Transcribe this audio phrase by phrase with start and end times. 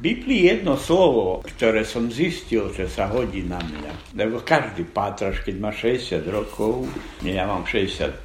[0.00, 4.16] Biblii jedno slovo, ktoré som zistil, že sa hodí na mňa.
[4.16, 6.88] Lebo každý pátraš, keď má 60 rokov,
[7.20, 8.24] ja mám 65,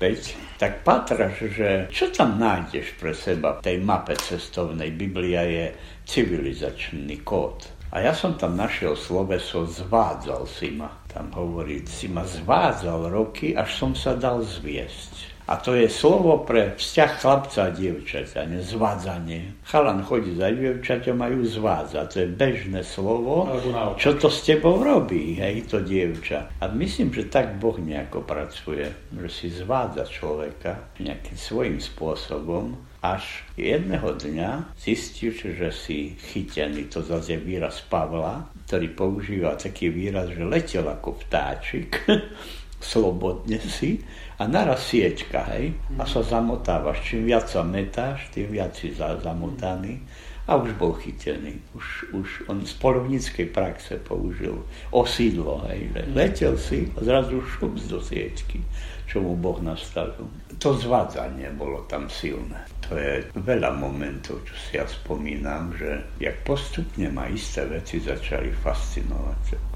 [0.56, 4.96] tak pátraš, že čo tam nájdeš pre seba v tej mape cestovnej.
[4.96, 5.76] Biblia je
[6.08, 7.68] civilizačný kód.
[7.92, 10.88] A ja som tam našiel sloveso zvádzal si ma.
[11.12, 15.35] Tam hovorí, si ma zvádzal roky, až som sa dal zviesť.
[15.46, 19.62] A to je slovo pre vzťah chlapca a dievčaťa, nezvádzanie.
[19.62, 22.10] Chalan chodí za dievčaťom a ju zvádza.
[22.10, 23.46] To je bežné slovo,
[24.02, 26.50] čo to s tebou robí, hej, to dievča.
[26.58, 32.74] A myslím, že tak Boh nejako pracuje, že si zvádza človeka nejakým svojím spôsobom,
[33.06, 39.94] až jedného dňa zistíš, že si chytený, to zase je výraz Pavla, ktorý používa taký
[39.94, 42.02] výraz, že letel ako vtáčik,
[42.82, 44.02] slobodne si,
[44.36, 47.08] a naraz siečka, hej, a sa zamotávaš.
[47.08, 50.04] Čím viac sa metáš, tým viac si za, zamotaný
[50.46, 51.56] a už bol chytený.
[51.72, 54.60] Už, už on z polovníckej praxe použil
[54.92, 58.60] osídlo, hej, že letel si a zrazu šup do siečky,
[59.08, 60.28] čo mu Boh nastavil.
[60.60, 62.68] To zvádzanie bolo tam silné.
[62.92, 68.52] To je veľa momentov, čo si ja spomínam, že jak postupne ma isté veci začali
[68.52, 69.76] fascinovať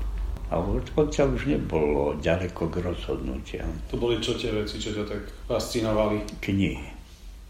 [0.50, 3.70] a odtiaľ už nebolo ďaleko k rozhodnutiam.
[3.94, 6.26] To boli čo tie veci, čo ťa tak fascinovali?
[6.42, 6.98] Knihy.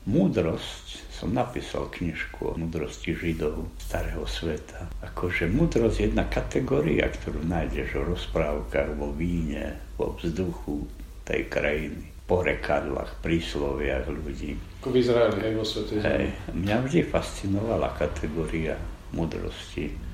[0.10, 4.92] Múdrosť, som napísal knižku o múdrosti Židov starého sveta.
[5.04, 10.88] Akože múdrosť je jedna kategória, ktorú nájdeš o rozprávkach, vo víne, vo vzduchu
[11.24, 14.60] tej krajiny, po rekadlách, prísloviach ľudí.
[14.82, 15.94] Ako v Izraeli, aj vo svete.
[16.04, 16.26] Hej,
[16.56, 18.76] mňa vždy fascinovala kategória
[19.14, 20.09] múdrosti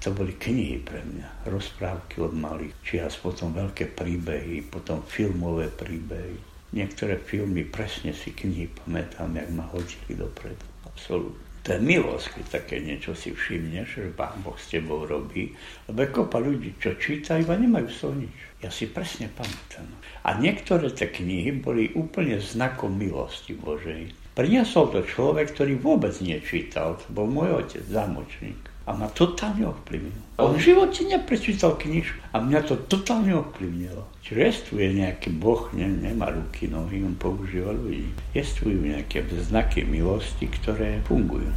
[0.00, 6.36] to boli knihy pre mňa, rozprávky od malých čias, potom veľké príbehy, potom filmové príbehy.
[6.76, 10.60] Niektoré filmy presne si knihy pamätám, jak ma hodili dopredu.
[10.84, 11.44] Absolútne.
[11.66, 15.50] To je milosť, keď také niečo si všimneš, že Pán Boh s tebou robí.
[15.90, 18.38] Lebo je kopa ľudí, čo čítajú a nemajú toho nič.
[18.62, 19.90] Ja si presne pamätám.
[20.22, 24.14] A niektoré tie knihy boli úplne znakom milosti Božej.
[24.38, 27.02] Priniesol to človek, ktorý vôbec nečítal.
[27.02, 30.14] To bol môj otec, zámočník a ma totálne ovplyvnil.
[30.38, 34.06] On v živote neprečítal knižku a mňa to totálne ovplyvnilo.
[34.22, 38.14] Čiže jestvuje nejaký Boh, ne, nemá ruky, nohy, on používa ľudí.
[38.30, 41.50] Jestvujú nejaké znaky milosti, ktoré fungujú.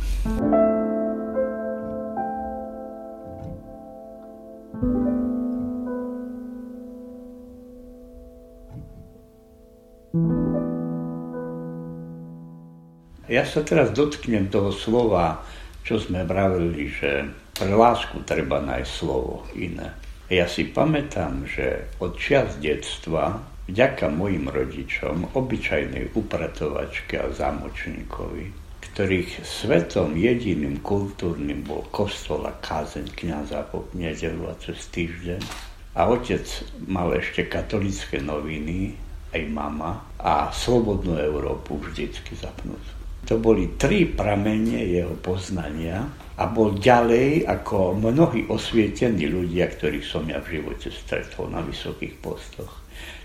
[13.29, 15.45] Ja sa teraz dotknem toho slova
[15.83, 19.91] čo sme vravili, že pre lásku treba nájsť slovo iné.
[20.29, 28.45] Ja si pamätám, že od čias detstva, vďaka mojim rodičom, obyčajnej upratovačke a zámočníkovi,
[28.93, 35.41] ktorých svetom jediným kultúrnym bol kostol a kázeň kniaza po nedelu a cez týždeň.
[35.97, 36.45] A otec
[36.85, 38.93] mal ešte katolické noviny,
[39.33, 42.98] aj mama, a Slobodnú Európu vždycky zapnutú.
[43.27, 46.07] To boli tri pramene jeho poznania
[46.39, 52.15] a bol ďalej ako mnohí osvietení ľudia, ktorých som ja v živote stretol na vysokých
[52.23, 52.79] postoch.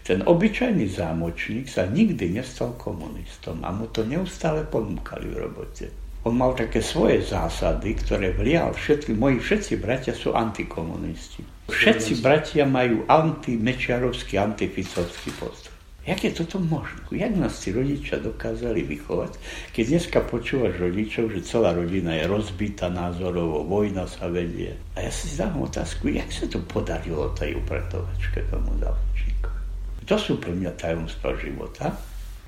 [0.04, 5.86] Ten obyčajný zámočník sa nikdy nestal komunistom a mu to neustále ponúkali v robote.
[6.24, 11.44] On mal také svoje zásady, ktoré vlial všetky, moji všetci bratia sú antikomunisti.
[11.68, 15.73] Všetci bratia majú antimečiarovský, antificovský postup.
[16.04, 17.00] Jak je toto možné?
[17.16, 19.40] Jak nás tí rodičia dokázali vychovať,
[19.72, 24.76] keď dneska počúvaš rodičov, že celá rodina je rozbitá názorovo, vojna sa vedie.
[25.00, 29.60] A ja si dávam otázku, jak sa to podarilo tej upratovačke tomu závočníkovi.
[30.04, 31.96] To sú pre mňa tajomstva života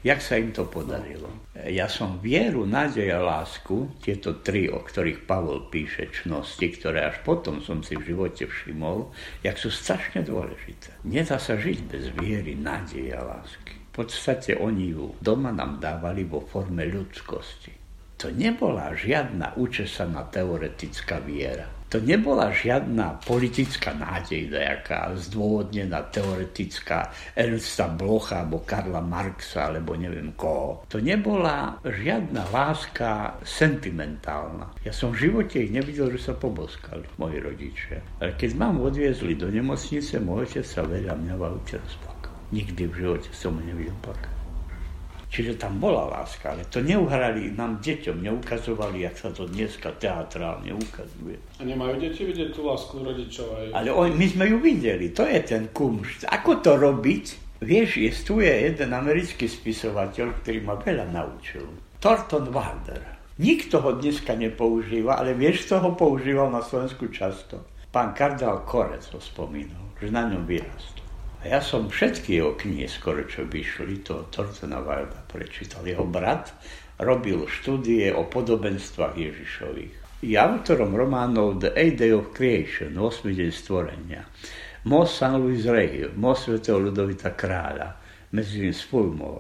[0.07, 1.27] jak sa im to podarilo.
[1.67, 7.27] Ja som vieru, nádej a lásku, tieto tri, o ktorých Pavol píše, čnosti, ktoré až
[7.27, 9.11] potom som si v živote všimol,
[9.43, 10.95] jak sú strašne dôležité.
[11.03, 13.75] Nedá sa žiť bez viery, nádeje a lásky.
[13.75, 17.75] V podstate oni ju doma nám dávali vo forme ľudskosti.
[18.23, 21.76] To nebola žiadna učesaná teoretická viera.
[21.97, 30.37] To nebola žiadna politická nádej nejaká zdôvodnená teoretická Ernsta Blocha alebo Karla Marxa alebo neviem
[30.37, 30.85] koho.
[30.93, 34.77] To nebola žiadna láska sentimentálna.
[34.85, 38.05] Ja som v živote ich nevidel, že sa poboskali, moji rodičia.
[38.21, 41.49] Ale keď mám odviezli do nemocnice, môj otec sa veľa mňa v.
[42.53, 44.36] Nikdy v živote som nevidel plakať.
[45.27, 50.71] Čiže tam bola láska, ale to neuhrali nám deťom, neukazovali, jak sa to dneska teatrálne
[50.71, 51.37] ukazuje.
[51.59, 53.65] A nemajú deti vidieť tú lásku rodičov aj?
[53.75, 56.31] Ale on, my sme ju videli, to je ten kumšt.
[56.31, 57.59] Ako to robiť?
[57.61, 57.91] Vieš,
[58.23, 61.65] je jeden americký spisovateľ, ktorý ma veľa naučil.
[61.99, 63.03] Thornton Wilder.
[63.37, 67.61] Nikto ho dneska nepoužíva, ale vieš, kto ho používal na Slovensku často?
[67.93, 70.96] Pán kardál Korec ho spomínal, že na ňom vyrastol.
[71.47, 75.87] A ja som všetky jeho knihy skoro, čo vyšli, to Tortena Wilda prečítal.
[75.87, 76.51] Jeho brat
[76.99, 80.27] robil štúdie o podobenstvách Ježišových.
[80.27, 84.27] Je autorom románov The Eight Day of Creation, 8 deň stvorenia,
[84.91, 87.95] Most San Luis Rey, Most svätého Ludovita kráľa,
[88.35, 88.75] medzi tým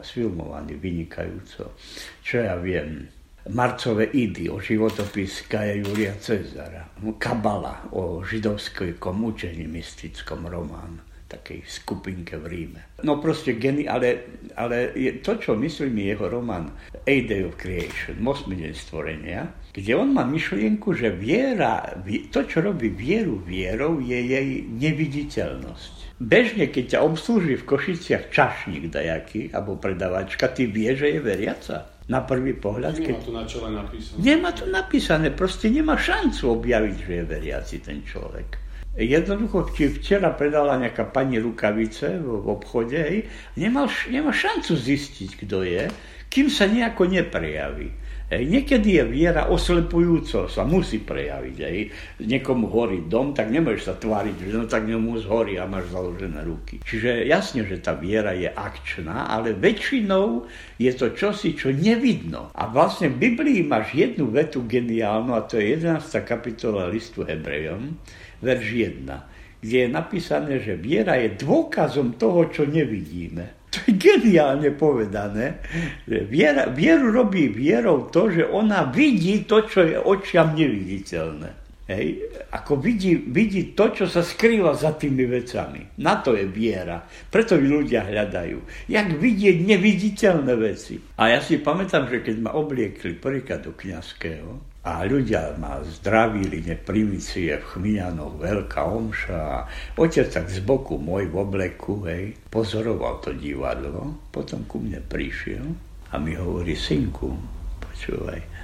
[0.06, 1.74] sfilmovaný vynikajúco.
[2.22, 3.02] Čo ja viem,
[3.50, 6.86] Marcové idy o životopis Kaja Julia Cezara,
[7.18, 12.82] Kabala o židovskom učení mystickom román takej skupinke v Ríme.
[13.02, 16.70] No proste geny, ale, ale je to, čo myslím, je jeho román
[17.02, 21.82] A Day of Creation, Mosmi deň stvorenia, kde on má myšlienku, že viera,
[22.30, 26.16] to, čo robí vieru vierou, je jej neviditeľnosť.
[26.16, 31.92] Bežne, keď ťa obslúži v Košiciach čašník dajaký, alebo predavačka, ty vie, že je veriaca
[32.08, 32.96] na prvý pohľad.
[32.96, 34.16] Nemá tu na čele napísané.
[34.22, 38.65] Nemá to napísané, proste nemá šancu objaviť, že je veriaci ten človek.
[38.96, 43.28] Jednoducho, či včera predala nejaká pani rukavice v, obchode, hej,
[43.60, 45.84] nemá, nemá šancu zistiť, kto je,
[46.32, 47.92] kým sa nejako neprejaví.
[48.26, 48.42] Hej.
[48.50, 51.56] Niekedy je viera oslepujúco, sa musí prejaviť.
[51.62, 51.78] Hej.
[52.26, 56.42] Niekomu horí dom, tak nemôžeš sa tváriť, že no tak nemu zhorí a máš založené
[56.42, 56.82] ruky.
[56.82, 60.42] Čiže jasne, že tá viera je akčná, ale väčšinou
[60.74, 62.50] je to čosi, čo nevidno.
[62.50, 66.02] A vlastne v Biblii máš jednu vetu geniálnu, a to je 11.
[66.26, 67.94] kapitola listu Hebrejom,
[68.42, 68.66] verš
[69.04, 73.52] 1, kde je napísané, že viera je dôkazom toho, čo nevidíme.
[73.76, 75.60] To je geniálne povedané,
[76.08, 81.65] že viera, vieru robí vierou to, že ona vidí to, čo je očiam neviditeľné.
[81.86, 86.02] Hej, ako vidí, vidí to, čo sa skrýva za tými vecami.
[86.02, 86.98] Na to je viera.
[87.06, 88.90] Preto ju ľudia hľadajú.
[88.90, 90.98] Jak vidieť neviditeľné veci.
[91.22, 96.62] A ja si pamätám, že keď ma obliekli prvýkrát do kniazského, a ľudia ma zdravili,
[96.62, 99.58] neprimici je v Chmiňanoch veľká omša a
[99.98, 105.66] otec tak z boku môj v obleku, hej, pozoroval to divadlo, potom ku mne prišiel
[106.14, 107.34] a mi hovorí, synku,
[107.82, 108.55] počúvaj,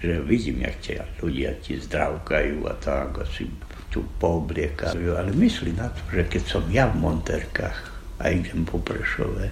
[0.00, 3.48] že vidím, jak ťa ľudia ti zdravkajú a tak, a si
[3.88, 7.78] tu poobliekajú, ale myslí na to, že keď som ja v Monterkách
[8.20, 9.48] a idem po Prešove,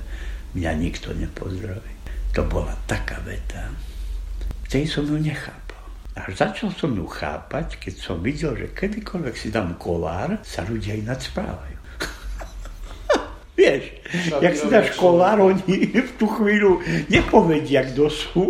[0.52, 1.93] mňa nikto nepozdraví.
[2.35, 3.73] To bola taká veta.
[4.69, 5.64] Tej som ju nechápal.
[6.14, 10.99] A začal som ju chápať, keď som videl, že kedykoľvek si dám kolár, sa ľudia
[10.99, 11.79] ináč správajú.
[13.58, 13.82] Vieš,
[14.43, 18.44] jak si dáš kolár, oni v tú chvíľu nepovedia, kto sú.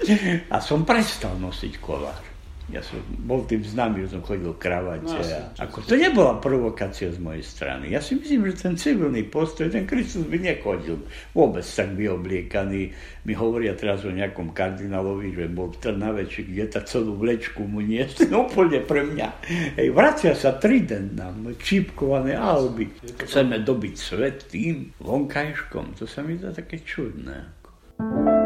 [0.54, 2.36] A som prestal nosiť kolár.
[2.66, 5.06] Ja som bol tým známy, že som chodil kravate.
[5.06, 7.94] No, a ako, to nebola provokácia z mojej strany.
[7.94, 10.98] Ja si myslím, že ten civilný postoj, ten Kristus by nechodil
[11.30, 12.90] vôbec tak vyobliekaný.
[13.22, 17.62] Mi hovoria teraz o nejakom kardinálovi, že bol v Trnave, či kde tá celú vlečku
[17.62, 18.26] mu niesť.
[18.34, 19.28] No úplne pre mňa.
[19.78, 22.90] Hej, vracia sa trident nám, čípkované alby.
[23.22, 25.94] Chceme dobiť svet tým vonkajškom.
[26.02, 27.54] To sa mi zdá také čudné.
[27.96, 28.45] thank you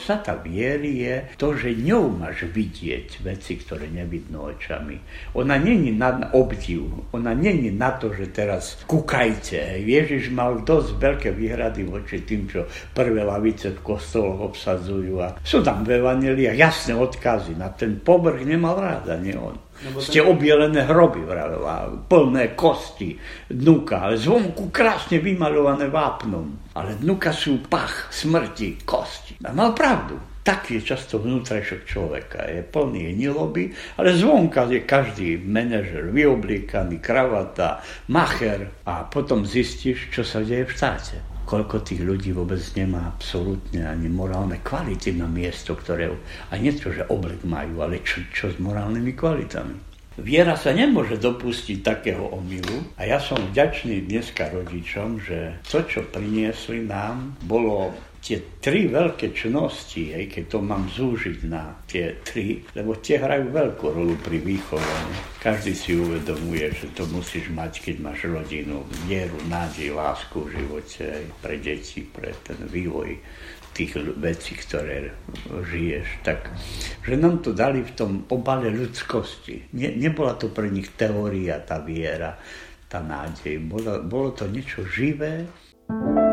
[0.00, 4.96] Podstata viery je to, že ňou máš vidieť veci, ktoré nevidno očami.
[5.36, 9.60] Ona není na obdiv, ona není na to, že teraz kúkajte.
[9.84, 12.64] Ježiš mal dosť veľké výhrady voči tým, čo
[12.96, 15.20] prvé lavice v kostoloch obsadzujú.
[15.20, 17.60] A sú tam v evaneliách jasné odkazy.
[17.60, 19.52] Na ten povrch nemal rád ani on.
[19.80, 23.16] Ste obielené hroby, vravela, plné kosti,
[23.48, 26.72] dnuka, zvonku krásne vymalované vápnom.
[26.76, 29.40] Ale dnuka sú pach, smrti, kosti.
[29.40, 30.20] A mal pravdu.
[30.40, 32.48] Tak je často vnútrajšok človeka.
[32.48, 40.24] Je plný niloby, ale zvonka je každý manažer vyoblíkaný, kravata, macher a potom zistíš, čo
[40.24, 45.74] sa deje v štáte koľko tých ľudí vôbec nemá absolútne ani morálne kvality na miesto,
[45.74, 46.06] ktoré,
[46.46, 49.90] a nie to, že oblek majú, ale čo, čo s morálnymi kvalitami.
[50.20, 56.06] Viera sa nemôže dopustiť takého omylu a ja som vďačný dneska rodičom, že to, čo
[56.06, 57.90] priniesli nám, bolo
[58.20, 63.48] tie tri veľké čnosti, aj keď to mám zúžiť na tie tri, lebo tie hrajú
[63.48, 64.94] veľkú rolu pri výchove.
[65.40, 71.00] Každý si uvedomuje, že to musíš mať, keď máš rodinu, vieru, nádej, lásku v živote
[71.08, 73.16] aj pre deti, pre ten vývoj
[73.72, 75.16] tých vecí, ktoré
[75.48, 76.20] žiješ.
[76.20, 76.52] Tak,
[77.06, 79.72] že nám to dali v tom obale ľudskosti.
[79.72, 82.36] Ne, nebola to pre nich teória, tá viera,
[82.90, 83.56] tá nádej.
[83.64, 85.48] Bolo, bolo to niečo živé.
[85.90, 86.29] thank you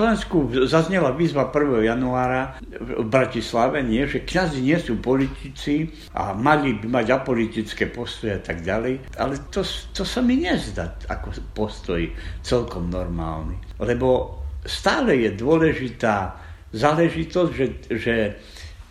[0.00, 1.84] Slovensku zaznela výzva 1.
[1.84, 8.32] januára v Bratislave, nie, že kňazi nie sú politici a mali by mať apolitické postoje
[8.32, 9.20] a tak ďalej.
[9.20, 9.60] Ale to,
[9.92, 12.00] to sa mi nezdá ako postoj
[12.40, 13.60] celkom normálny.
[13.76, 16.32] Lebo stále je dôležitá
[16.72, 18.14] záležitosť, že, že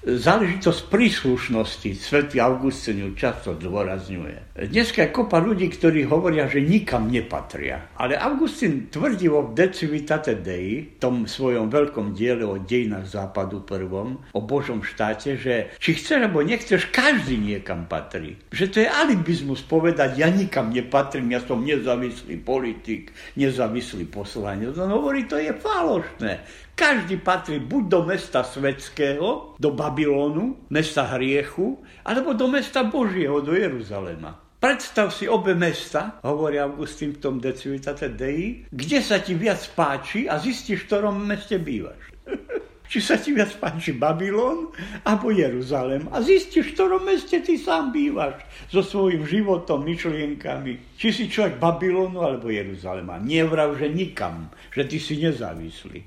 [0.03, 4.55] záležitosť príslušnosti svätý Augustín často zdôrazňuje.
[4.71, 7.91] Dneska je kopa ľudí, ktorí hovoria, že nikam nepatria.
[7.99, 14.23] Ale Augustín tvrdí vo De Civitate Dei, tom svojom veľkom diele o dejinách západu prvom,
[14.31, 18.39] o Božom štáte, že či chceš alebo nechceš, každý niekam patrí.
[18.55, 24.75] Že to je alibizmus povedať, ja nikam nepatrím, ja som nezávislý politik, nezávislý poslanec.
[24.79, 26.39] On hovorí, to je falošné.
[26.79, 33.51] Každý patrí buď do mesta svetského, do Babylonu, mesta hriechu, alebo do mesta Božieho, do
[33.51, 34.39] Jeruzalema.
[34.63, 39.59] Predstav si obe mesta, hovorí Augustín v tom De Civitate Dei, kde sa ti viac
[39.75, 41.99] páči a zistíš, v ktorom meste bývaš.
[42.89, 44.73] či sa ti viac páči Babylon
[45.05, 51.15] alebo Jeruzalem a zistíš, v ktorom meste ty sám bývaš so svojím životom, myšlienkami či
[51.15, 53.23] si človek Babylonu alebo Jeruzalema.
[53.23, 56.03] Nevrav, že nikam, že ty si nezávislý.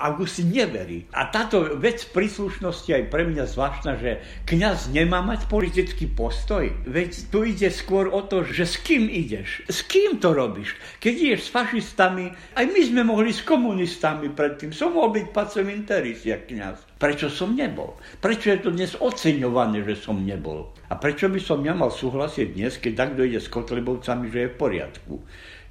[0.00, 1.04] Augustín neverí.
[1.12, 6.72] A táto vec príslušnosti aj pre mňa zvláštna, že kňaz nemá mať politický postoj.
[6.88, 9.60] Veď tu ide skôr o to, že s kým ideš.
[9.68, 10.72] S kým to robíš?
[11.04, 14.72] Keď ideš s fašistami, aj my sme mohli s komunistami predtým.
[14.72, 16.89] Som mohol byť pacem interis, jak kňaz.
[17.00, 17.96] Prečo som nebol?
[18.20, 20.76] Prečo je to dnes oceňované, že som nebol?
[20.92, 24.52] A prečo by som ja mal súhlasiť dnes, keď takto ide s Kotlebovcami, že je
[24.52, 25.14] v poriadku?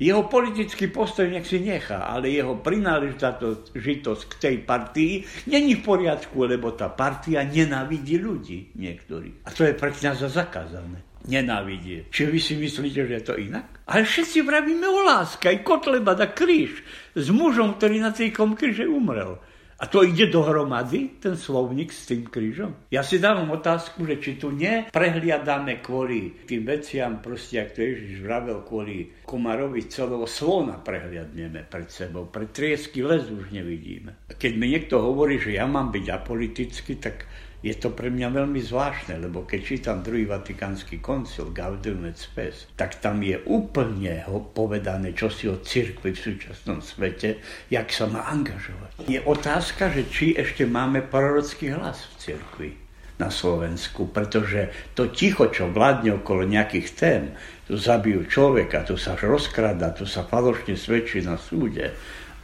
[0.01, 6.49] Jeho politický postoj nech si nechá, ale jeho prináležitosť k tej partii není v poriadku,
[6.49, 9.45] lebo tá partia nenávidí ľudí niektorí.
[9.45, 12.07] A to je pre kniaza zakázané nenávidie.
[12.09, 13.85] Či vy si myslíte, že je to inak?
[13.85, 15.51] Ale všetci vravíme o láske.
[15.51, 16.81] Aj Kotleba dá kríž
[17.13, 19.37] s mužom, ktorý na tej kríže umrel.
[19.79, 22.75] A to ide dohromady, ten slovník s tým krížom.
[22.91, 28.19] Ja si dávam otázku, že či tu neprehliadáme kvôli tým veciam, proste, ak to Ježiš
[28.19, 32.27] vravel, kvôli komarovi celého slona prehliadneme pred sebou.
[32.27, 34.27] Pre triesky les už nevidíme.
[34.27, 37.23] Keď mi niekto hovorí, že ja mám byť apolitický, tak
[37.59, 42.71] je to pre mňa veľmi zvláštne, lebo keď čítam druhý vatikánsky koncil Gaudium et Spes,
[42.79, 44.23] tak tam je úplne
[44.55, 49.03] povedané, čo si o cirkvi v súčasnom svete, jak sa má angažovať.
[49.11, 52.71] Je otázka, že či ešte máme prorocký hlas v cirkvi
[53.19, 57.23] na Slovensku, pretože to ticho, čo vládne okolo nejakých tém,
[57.67, 61.91] tu zabijú človeka, tu sa rozkrada, tu sa falošne svedčí na súde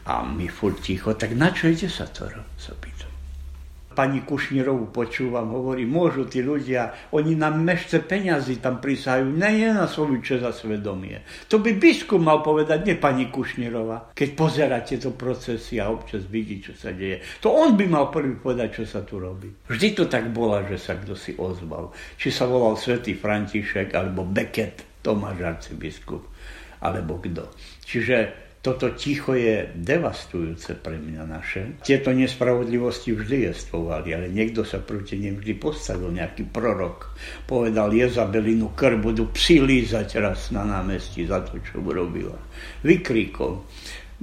[0.06, 2.28] a my furt ticho, tak na čo ide sa to,
[2.60, 2.76] sa
[3.96, 9.70] pani Kušnírovú počúvam, hovorí, môžu tí ľudia, oni nám mešce peňazí tam prisahajú, ne je
[9.72, 11.24] na svoju čas a svedomie.
[11.48, 16.60] To by biskup mal povedať, nie pani Kušnírova, keď pozera tieto procesy a občas vidí,
[16.60, 17.24] čo sa deje.
[17.40, 19.48] To on by mal prvý povedať, čo sa tu robí.
[19.72, 21.96] Vždy to tak bola, že sa kto si ozval.
[22.20, 26.28] Či sa volal svätý František, alebo Becket, Tomáš arcibiskup,
[26.84, 27.48] alebo kto.
[27.88, 31.78] Čiže toto ticho je devastujúce pre mňa naše.
[31.86, 37.14] Tieto nespravodlivosti vždy jestvovali, ale niekto sa proti nem vždy postavil, nejaký prorok.
[37.46, 42.42] Povedal Jezabelinu krv budú psi lízať raz na námestí za to, čo urobila.
[42.82, 43.62] Vykríkol.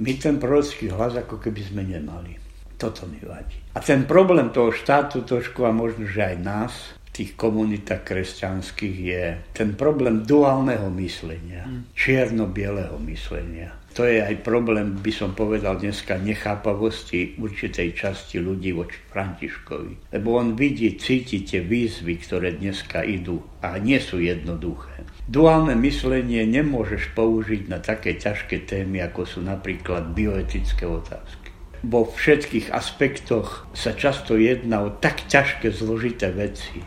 [0.03, 2.35] My ten prorocký hlas ako keby sme nemali.
[2.75, 3.55] Toto mi vadí.
[3.71, 6.73] A ten problém toho štátu trošku a možno, že aj nás,
[7.15, 9.23] tých komunitách kresťanských je
[9.55, 11.95] ten problém duálneho myslenia, mm.
[11.95, 18.97] čierno-bieleho myslenia to je aj problém, by som povedal dneska, nechápavosti určitej časti ľudí voči
[19.13, 20.09] Františkovi.
[20.09, 25.05] Lebo on vidí, cíti tie výzvy, ktoré dneska idú a nie sú jednoduché.
[25.29, 31.53] Duálne myslenie nemôžeš použiť na také ťažké témy, ako sú napríklad bioetické otázky.
[31.83, 36.79] Vo všetkých aspektoch sa často jedná o tak ťažké, zložité veci,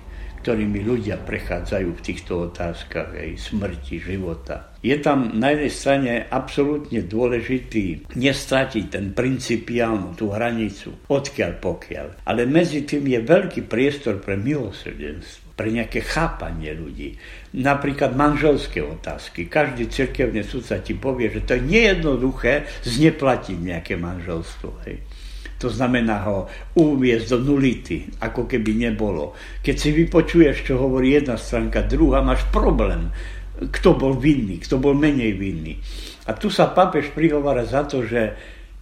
[0.47, 4.71] ktorými ľudia prechádzajú v týchto otázkach aj smrti, života.
[4.79, 12.07] Je tam na jednej strane absolútne dôležitý nestratiť ten principiálnu, tú hranicu, odkiaľ pokiaľ.
[12.31, 17.19] Ale medzi tým je veľký priestor pre milosrdenstvo, pre nejaké chápanie ľudí.
[17.59, 19.51] Napríklad manželské otázky.
[19.51, 24.69] Každý cirkevný sudca ti povie, že to je nejednoduché zneplatiť nejaké manželstvo.
[24.87, 25.03] Hej.
[25.57, 26.47] To znamená ho
[26.77, 29.33] uviezť do nulity, ako keby nebolo.
[29.65, 33.09] Keď si vypočuješ, čo hovorí jedna stránka, druhá, máš problém.
[33.57, 35.81] Kto bol vinný, kto bol menej vinný.
[36.29, 38.37] A tu sa pápež prihovára za to, že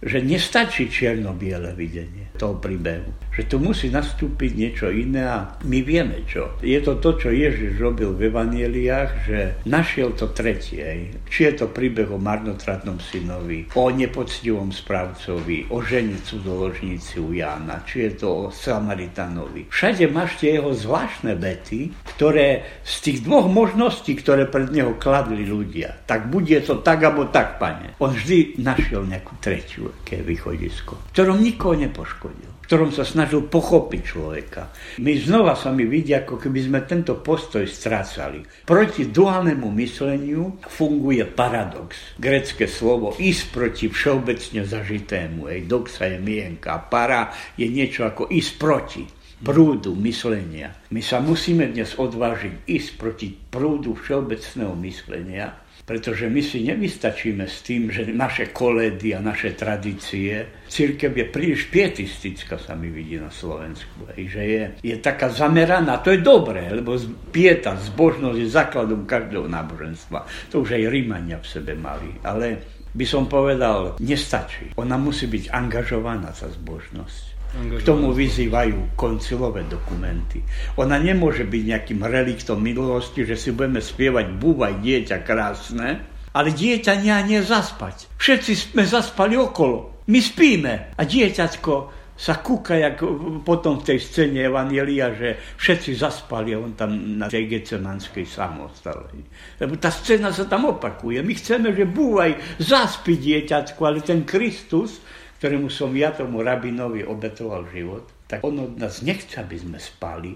[0.05, 3.24] že nestačí čierno-biele videnie toho príbehu.
[3.35, 6.55] Že tu musí nastúpiť niečo iné a my vieme čo.
[6.63, 11.11] Je to to, čo Ježiš robil v Evangeliách, že našiel to tretie.
[11.27, 17.83] Či je to príbeh o marnotratnom synovi, o nepoctivom správcovi, o žene cudzoložníci u Jána,
[17.83, 19.67] či je to o Samaritanovi.
[19.67, 25.43] Všade máš tie jeho zvláštne vety, ktoré z tých dvoch možností, ktoré pred neho kladli
[25.43, 27.99] ľudia, tak bude to tak alebo tak, pane.
[27.99, 34.69] On vždy našiel nejakú tretiu ke východisko, ktorom nikoho nepoškodil ktorom sa snažil pochopiť človeka.
[35.01, 38.45] My znova sa mi vidia, ako keby sme tento postoj strácali.
[38.63, 42.15] Proti duálnemu mysleniu funguje paradox.
[42.21, 45.49] Grecké slovo ísť proti všeobecne zažitému.
[45.49, 46.77] Ej, doxa je mienka.
[46.85, 49.03] Para je niečo ako ísť proti
[49.41, 50.71] prúdu myslenia.
[50.95, 57.61] My sa musíme dnes odvážiť ísť proti prúdu všeobecného myslenia pretože my si nevystačíme s
[57.61, 63.29] tým, že naše koledy a naše tradície, církev je príliš pietistická, sa mi vidí na
[63.29, 66.97] Slovensku, hej, že je, je taká zameraná, to je dobré, lebo
[67.29, 70.25] pieta, zbožnosť je základom každého náboženstva.
[70.49, 74.73] To už aj Rímania v sebe mali, ale by som povedal, nestačí.
[74.79, 77.34] Ona musí byť angažovaná, tá zbožnosť.
[77.55, 80.43] K tomu vyzývajú koncilové dokumenty.
[80.75, 86.03] Ona nemôže byť nejakým reliktom minulosti, že si budeme spievať búvaj dieťa krásne,
[86.35, 88.11] ale dieťa nie, nie zaspať.
[88.19, 90.03] Všetci sme zaspali okolo.
[90.11, 91.73] My spíme a dieťatko
[92.15, 93.03] sa kúka, jak
[93.43, 99.19] potom v tej scéne Evangelia, že všetci zaspali a on tam na tej gecemanskej samostalej.
[99.59, 101.19] Lebo tá scéna sa tam opakuje.
[101.19, 105.03] My chceme, že búvaj, zaspí dieťatko, ale ten Kristus
[105.45, 110.33] ktorému som ja tomu rabinovi obetoval život, tak on od nás nechce, aby sme spali.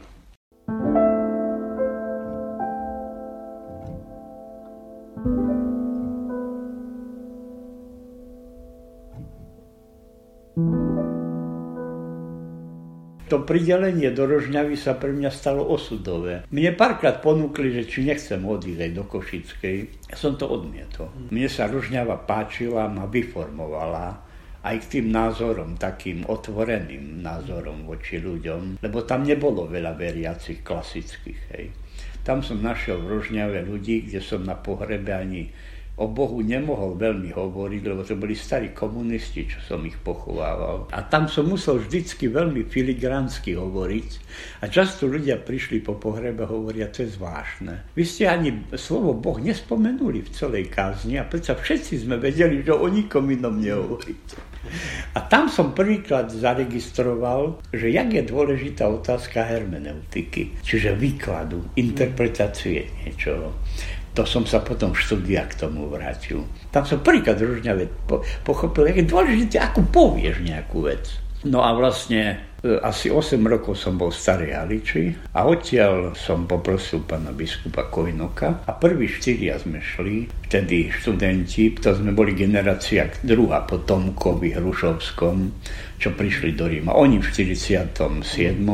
[13.30, 16.46] to pridelenie do Rožňavy sa pre mňa stalo osudové.
[16.50, 19.78] Mne párkrát ponúkli, že či nechcem odísť aj do Košickej.
[20.10, 21.13] Ja som to odmietol.
[21.30, 24.28] Mne sa Rožňava páčila, ma vyformovala
[24.60, 31.41] aj k tým názorom, takým otvoreným názorom voči ľuďom, lebo tam nebolo veľa veriacich klasických.
[31.56, 31.65] Hej.
[32.28, 35.48] Tam som našiel v Rožňave ľudí, kde som na pohrebe ani
[35.99, 40.88] o Bohu nemohol veľmi hovoriť, lebo to boli starí komunisti, čo som ich pochovával.
[40.95, 44.09] A tam som musel vždycky veľmi filigransky hovoriť.
[44.63, 47.91] A často ľudia prišli po pohrebe a hovoria, to je zvláštne.
[47.99, 52.71] Vy ste ani slovo Boh nespomenuli v celej kázni a predsa všetci sme vedeli, že
[52.71, 54.39] o nikom inom nehovoríte.
[55.15, 63.55] A tam som prvýkrát zaregistroval, že jak je dôležitá otázka hermeneutiky, čiže výkladu, interpretácie niečoho
[64.19, 66.43] to som sa potom v štúdia k tomu vrátil.
[66.75, 71.08] Tam som prvýkrát Ružňave po, pochopil, jak je dôležité, ako povieš nejakú vec.
[71.47, 76.43] No a vlastne e, asi 8 rokov som bol v Starej Haliči a odtiaľ som
[76.43, 83.08] poprosil pána biskupa Kojnoka a prvý štyria sme šli, vtedy študenti, to sme boli generácia
[83.23, 85.63] druhá po Tomkovi Hrušovskom,
[85.95, 86.91] čo prišli do Ríma.
[86.91, 87.88] Oni v 47.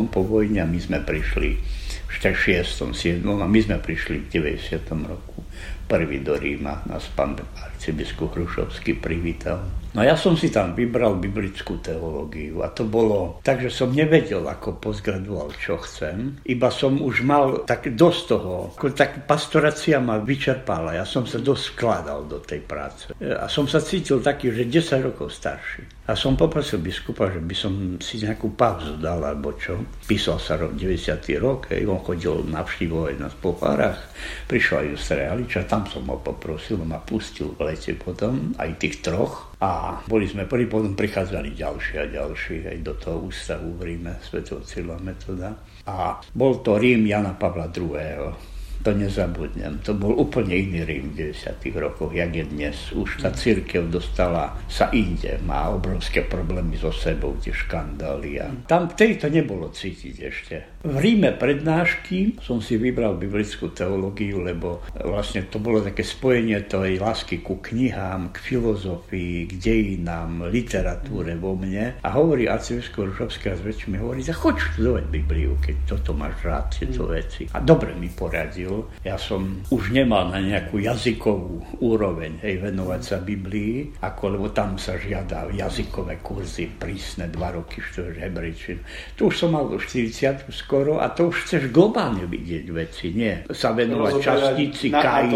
[0.10, 2.94] po vojne a my sme prišli 6.
[2.94, 3.22] 7.
[3.22, 4.82] a my sme prišli v 90.
[5.06, 5.46] roku
[5.86, 9.62] prvý do Ríma, nás pán arcibiskup Hrušovský privítal.
[9.96, 14.44] No ja som si tam vybral biblickú teológiu a to bolo tak, že som nevedel,
[14.44, 16.36] ako postgraduál, čo chcem.
[16.44, 21.00] Iba som už mal tak dosť toho, ako tak pastorácia ma vyčerpala.
[21.00, 23.16] Ja som sa dosť vkladal do tej práce.
[23.24, 25.88] A som sa cítil taký, že 10 rokov starší.
[26.06, 29.80] A som poprosil biskupa, že by som si nejakú pauzu dal, alebo čo.
[30.06, 31.18] Písal sa rok 90.
[31.42, 34.06] rok, hej, on chodil navštívovať na pohárach,
[34.46, 38.80] prišiel aj do Strehaliča, tam som ho poprosil, on ma pustil v lete potom, aj
[38.80, 43.76] tých troch, a boli sme prvý, potom prichádzali ďalší a ďalší aj do toho ústavu
[43.76, 45.52] v Ríme, svetov Cyrila Metoda.
[45.84, 49.82] A bol to Rím Jana Pavla II to nezabudnem.
[49.82, 51.74] To bol úplne iný Rím v 90.
[51.82, 52.78] rokoch, jak je dnes.
[52.94, 58.38] Už tá církev dostala sa inde, má obrovské problémy so sebou, tie škandály.
[58.38, 60.56] A tam tejto nebolo cítiť ešte.
[60.86, 67.02] V Ríme prednášky som si vybral biblickú teológiu, lebo vlastne to bolo také spojenie tej
[67.02, 71.98] lásky ku knihám, k filozofii, k dejinám, literatúre vo mne.
[72.06, 76.38] A hovorí arcibiskup Ružovský a zväčší mi hovorí, že choď študovať Bibliu, keď toto máš
[76.46, 77.50] rád, tieto veci.
[77.50, 83.18] A dobre mi poradil, ja som už nemal na nejakú jazykovú úroveň hej, venovať sa
[83.26, 88.82] Biblii, ako, lebo tam sa žiada jazykové kurzy prísne, dva roky študuješ hebrejčinu.
[89.18, 93.48] Tu už som mal 40 skoro a to už chceš globálne vidieť veci, nie?
[93.54, 95.32] Sa venovať častici kaj,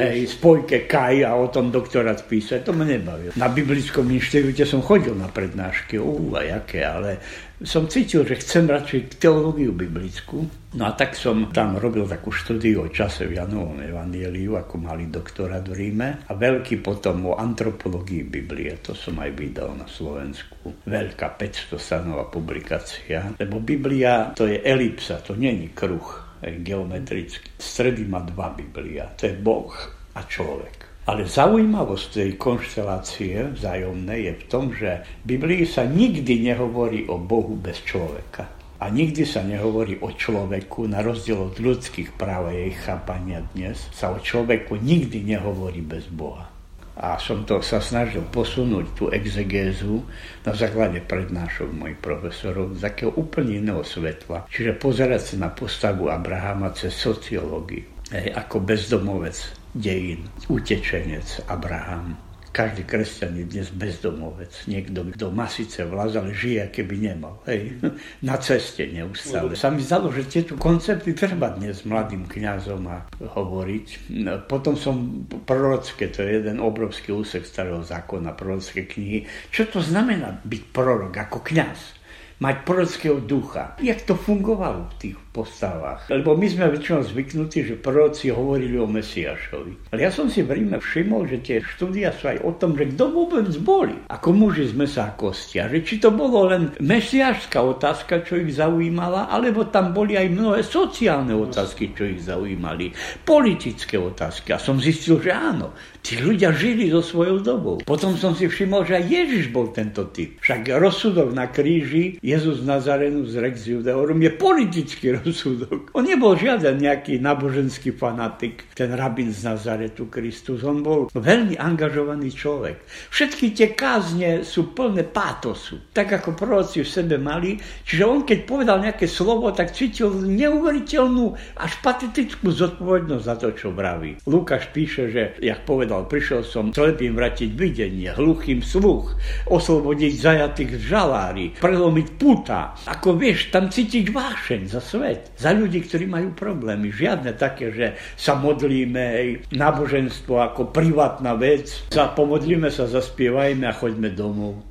[0.00, 3.34] hej, spojke kaj a o tom doktorát písať, to ma nebaví.
[3.38, 7.22] Na biblickom inštitúte som chodil na prednášky, ú, a jaké, ale
[7.62, 10.46] som cítil, že chcem radšej teológiu biblickú.
[10.72, 15.12] No a tak som tam robil takú štúdiu o čase v Janovom evanieliu, ako mali
[15.12, 16.26] doktorát v Ríme.
[16.26, 20.84] A veľký potom o antropológii Biblie, to som aj vydal na Slovensku.
[20.88, 23.36] Veľká 500 stanová publikácia.
[23.36, 27.54] Lebo Biblia to je elipsa, to není kruh geometrický.
[27.54, 29.70] Stredy má dva Biblia, to je Boh
[30.18, 30.81] a človek.
[31.02, 37.18] Ale zaujímavosť tej konštelácie vzájomnej je v tom, že v Biblii sa nikdy nehovorí o
[37.18, 38.46] Bohu bez človeka.
[38.78, 43.82] A nikdy sa nehovorí o človeku, na rozdiel od ľudských práv a jej chápania dnes,
[43.90, 46.46] sa o človeku nikdy nehovorí bez Boha.
[46.94, 50.06] A som to sa snažil posunúť tú exegézu
[50.46, 54.46] na základe prednášok mojich profesorov z takého úplne iného svetla.
[54.46, 62.16] Čiže pozerať sa na postavu Abrahama cez sociológiu, ako bezdomovec dejín, utečenec Abraham.
[62.52, 64.52] Každý kresťan je dnes bezdomovec.
[64.68, 67.40] Niekto, kto má síce vlaz, ale žije, keby nemal.
[67.48, 67.80] Hej.
[68.28, 69.56] Na ceste neustále.
[69.56, 74.12] Sa mi zdalo, že tieto koncepty treba dnes mladým kňazom a hovoriť.
[74.52, 79.24] Potom som prorocké, to je jeden obrovský úsek starého zákona, prorocké knihy.
[79.48, 82.01] Čo to znamená byť prorok ako kňaz?
[82.42, 83.78] Mať prorockého ducha.
[83.78, 86.10] Jak to fungovalo v tých postavách?
[86.10, 89.94] Lebo my sme väčšinou zvyknutí, že proroci hovorili o Mesiašovi.
[89.94, 92.90] Ale ja som si v Ríme všimol, že tie štúdia sú aj o tom, že
[92.90, 93.94] kto vôbec boli.
[94.10, 95.70] Ako muži z mesa a kostia.
[95.70, 100.60] Že či to bolo len mesiašská otázka, čo ich zaujímala, alebo tam boli aj mnohé
[100.66, 102.90] sociálne otázky, čo ich zaujímali.
[103.22, 104.50] Politické otázky.
[104.50, 105.70] A som zistil, že áno.
[106.02, 107.78] Tí ľudia žili so svojou dobou.
[107.86, 110.42] Potom som si všimol, že aj Ježiš bol tento typ.
[110.42, 115.92] Však rozsudok na kríži Jezus Nazarenu z Rex Judeorum je politický rozsudok.
[115.92, 120.64] On nebol žiaden nejaký náboženský fanatik, ten rabin z Nazaretu Kristus.
[120.64, 122.88] On bol veľmi angažovaný človek.
[123.12, 125.92] Všetky tie kázne sú plné pátosu.
[125.92, 127.60] Tak ako proroci v sebe mali.
[127.84, 133.76] Čiže on keď povedal nejaké slovo, tak cítil neuveriteľnú až patetickú zodpovednosť za to, čo
[133.76, 134.16] vraví.
[134.24, 139.20] Lukáš píše, že jak povedal prišiel som slepým vratiť videnie, hluchým sluch,
[139.52, 142.78] oslobodiť zajatých z žalári, prelomiť puta.
[142.86, 146.94] Ako vieš, tam cítiť vášeň za svet, za ľudí, ktorí majú problémy.
[146.94, 154.14] Žiadne také, že sa modlíme, náboženstvo ako privátna vec, sa pomodlíme sa, zaspievajme a choďme
[154.14, 154.62] domov.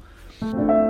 [0.42, 0.81] thank you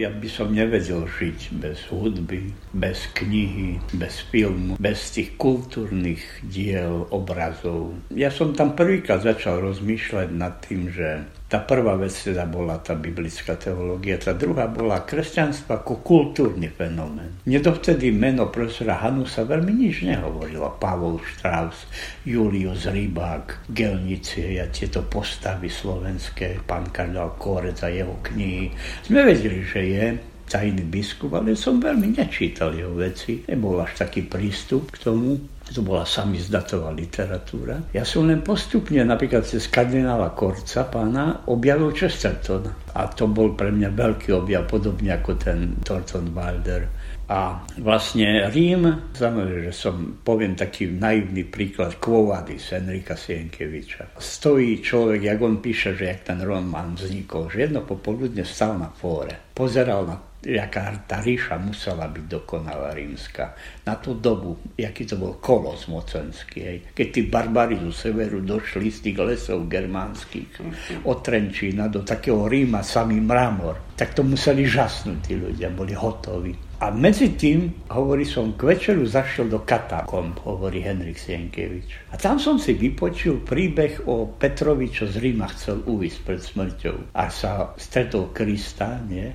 [0.00, 7.04] ja by som nevedel žiť bez hudby, bez knihy, bez filmu, bez tých kultúrnych diel,
[7.12, 7.92] obrazov.
[8.08, 12.94] Ja som tam prvýkrát začal rozmýšľať nad tým, že tá prvá vec teda bola tá
[12.94, 17.42] biblická teológia, tá druhá bola kresťanstvo ako kultúrny fenomén.
[17.42, 20.78] Nedovtedy meno profesora Hanusa veľmi nič nehovorilo.
[20.78, 21.90] Pavol Strauss,
[22.22, 28.70] Julius Rybák, Gelnici a tieto postavy slovenské, pán kardinál Korec a jeho knihy.
[29.02, 30.04] Sme vedeli, že je
[30.46, 33.42] tajný biskup, ale som veľmi nečítal jeho veci.
[33.50, 35.38] Nebol až taký prístup k tomu
[35.70, 37.78] to bola samizdatová literatúra.
[37.94, 42.66] Ja som len postupne, napríklad cez kardinála Korca, pána, objavil Chesterton.
[42.94, 46.90] A to bol pre mňa veľký objav, podobne ako ten Thornton Wilder.
[47.30, 54.18] A vlastne Rím, znamená, že som, poviem taký naivný príklad, Quo Vadis, Enrika Sienkeviča.
[54.18, 58.90] Stojí človek, jak on píše, že jak ten román vznikol, že jedno popoludne stal na
[58.90, 63.52] fóre, pozeral na jaká tá ríša musela byť dokonalá rímska.
[63.84, 66.78] Na tú dobu, jaký to bol kolos mocenský, hej.
[66.96, 70.60] keď tí barbári zo severu došli z tých lesov germánskych
[71.04, 76.70] od Trenčína do takého Ríma, samý mramor, tak to museli žasnúť tí ľudia, boli hotoví.
[76.80, 82.08] A medzi tým, hovorí som, k večeru zašiel do katakomb, hovorí Henrik Sienkevič.
[82.08, 87.12] A tam som si vypočul príbeh o Petrovi, čo z Ríma chcel uvísť pred smrťou.
[87.12, 89.28] A sa stretol Krista, nie?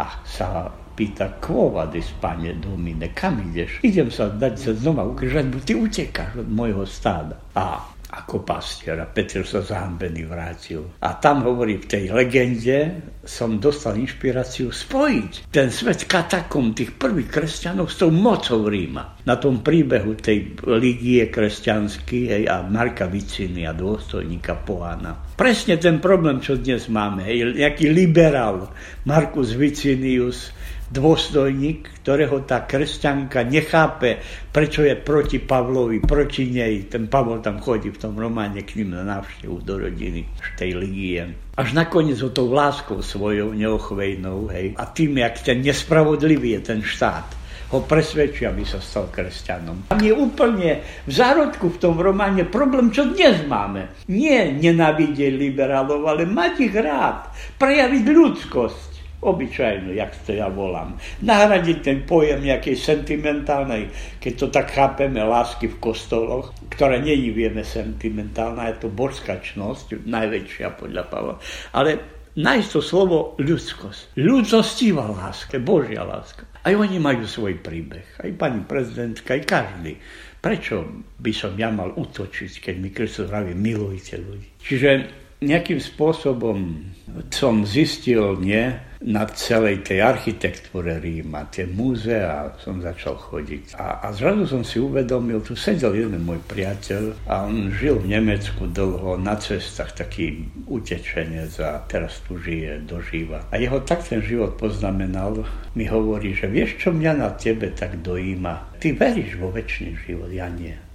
[0.00, 3.84] A sa pýta, quo vadis, pane Domine, kam ideš?
[3.84, 7.36] Idem sa dať sa znova ukrižať, bo ty utekáš od môjho stáda.
[7.52, 10.98] A ako pastier a Peter sa zahambený vrátil.
[10.98, 17.30] A tam hovorí v tej legende, som dostal inšpiráciu spojiť ten svet katakom tých prvých
[17.30, 19.22] kresťanov s tou mocou Ríma.
[19.22, 25.38] Na tom príbehu tej ligie kresťanskej a Marka Viciny a dôstojníka Pohána.
[25.38, 27.22] Presne ten problém, čo dnes máme.
[27.22, 28.74] Hej, nejaký liberál
[29.06, 30.50] Markus Vicinius
[30.90, 34.18] dôstojník, ktorého tá kresťanka nechápe,
[34.50, 36.90] prečo je proti Pavlovi, proti nej.
[36.90, 40.70] Ten Pavol tam chodí v tom románe k ním na návštevu do rodiny v tej
[40.74, 41.22] ligie.
[41.54, 46.80] Až nakoniec ho tou láskou svojou neochvejnou, hej, a tým, jak ten nespravodlivý je ten
[46.82, 47.38] štát,
[47.70, 49.94] ho presvedčí, aby sa stal kresťanom.
[49.94, 53.94] Tam je úplne v zárodku v tom románe problém, čo dnes máme.
[54.10, 57.30] Nie nenávidieť liberálov, ale mať ich rád,
[57.62, 58.89] prejaviť ľudskosť
[59.20, 60.96] obyčajnú, jak to ja volám.
[61.20, 67.60] Nahradiť ten pojem nejakej sentimentálnej, keď to tak chápeme, lásky v kostoloch, ktorá není, vieme,
[67.60, 71.34] sentimentálna, je to božskačnosť, najväčšia podľa Pavla.
[71.76, 72.00] Ale
[72.40, 74.16] nájsť to slovo ľudskosť.
[74.16, 76.48] Ľudsostivá láska, Božia láska.
[76.60, 78.20] Aj oni majú svoj príbeh.
[78.20, 79.96] Aj pani prezidentka, aj každý.
[80.40, 84.48] Prečo by som ja mal utočiť, keď mi Kristus vraví, milujte ľudí.
[84.64, 86.84] Čiže nejakým spôsobom
[87.32, 93.72] som zistil, nie, na celej tej architektúre Ríma, tie múzea som začal chodiť.
[93.80, 98.12] A, a zrazu som si uvedomil, tu sedel jeden môj priateľ a on žil v
[98.12, 103.48] Nemecku dlho na cestách, taký utečenec a teraz tu žije, dožíva.
[103.48, 108.04] A jeho tak ten život poznamenal, mi hovorí, že vieš, čo mňa na tebe tak
[108.04, 108.76] dojíma?
[108.76, 110.89] Ty veríš vo väčší život, ja nie.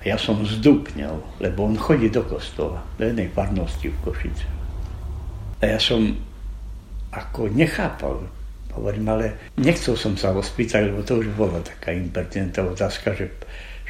[0.00, 4.48] A ja som zdúknel, lebo on chodí do kostola, do jednej farnosti v Košice.
[5.60, 6.16] A ja som
[7.12, 8.24] ako nechápal.
[8.72, 9.26] Hovorím, ale
[9.58, 13.28] nechcel som sa ho spýtať, lebo to už bola taká impertinentná otázka, že,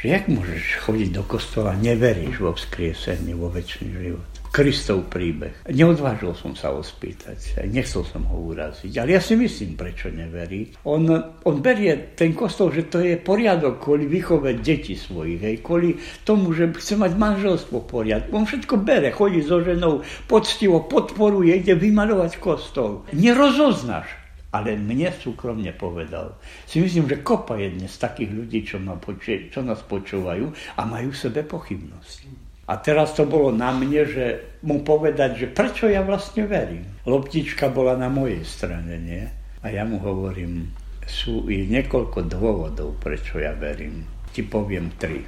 [0.01, 4.40] že jak môžeš chodiť do kostola neveríš vo vzkriesenie, vo väčší život.
[4.51, 5.63] Kristov príbeh.
[5.71, 10.75] Neodvážil som sa ho spýtať, nechcel som ho uraziť, ale ja si myslím, prečo neverí.
[10.83, 11.07] On,
[11.47, 15.95] on berie ten kostol, že to je poriadok kvôli výchove detí svojich, hej, kvôli
[16.27, 18.35] tomu, že chce mať manželstvo poriadku.
[18.35, 23.07] On všetko bere, chodí so ženou, poctivo podporuje, ide vymalovať kostol.
[23.15, 24.19] Nerozoznáš
[24.51, 26.35] ale mne súkromne povedal.
[26.67, 30.83] Si myslím, že kopa je dnes takých ľudí, čo, ma počuje, čo nás počúvajú a
[30.91, 32.50] majú sebe pochybnosti.
[32.71, 34.27] A teraz to bolo na mne, že
[34.63, 36.87] mu povedať, že prečo ja vlastne verím.
[37.03, 39.27] Loptička bola na mojej strane, nie?
[39.67, 40.71] A ja mu hovorím,
[41.03, 44.07] sú i niekoľko dôvodov, prečo ja verím.
[44.31, 45.27] Ti poviem tri.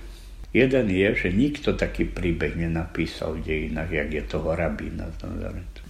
[0.55, 5.11] Jeden je, že nikto taký príbeh nenapísal v dejinách, jak je toho rabína.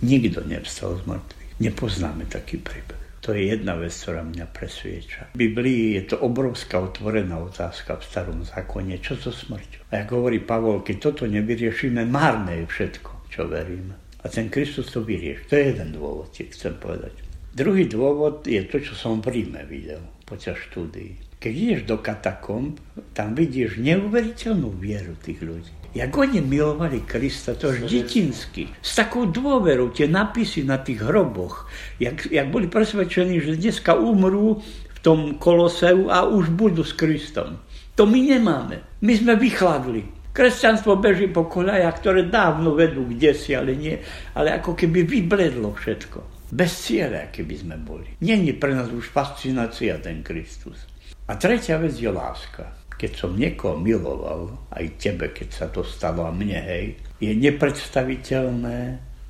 [0.00, 1.50] Nikto nevstal z mŕtvych.
[1.60, 3.02] Nepoznáme taký príbeh.
[3.22, 5.36] To je jedna vec, ktorá mňa presvieča.
[5.36, 9.81] V Biblii je to obrovská otvorená otázka v starom zákone, čo so smrťou.
[9.92, 13.92] A ako hovorí Pavol, keď toto nevyriešime, márne je všetko, čo veríme.
[14.24, 15.52] A ten Kristus to vyrieši.
[15.52, 17.12] To je jeden dôvod, ti chcem povedať.
[17.52, 21.36] Druhý dôvod je to, čo som v Ríme videl počas štúdií.
[21.36, 22.80] Keď ideš do katakomb,
[23.12, 28.72] tam vidíš neuveriteľnú vieru tých ľudí jak oni milovali Krista, to až detinsky.
[28.80, 31.68] S takou dôverou tie napisy na tých hroboch,
[32.00, 37.60] jak, jak boli presvedčení, že dneska umrú v tom koloseu a už budú s Kristom.
[38.02, 38.98] To my nemáme.
[39.06, 40.02] My sme vychladli.
[40.34, 43.94] Kresťanstvo beží po koľajach, ktoré dávno vedú kde si, ale nie.
[44.34, 46.50] Ale ako keby vybledlo všetko.
[46.50, 48.10] Bez cieľa, keby sme boli.
[48.18, 50.82] Není pre nás už fascinácia ten Kristus.
[51.30, 56.22] A tretia vec je láska keď som niekoho miloval, aj tebe, keď sa to stalo
[56.22, 58.78] a mne, hej, je nepredstaviteľné,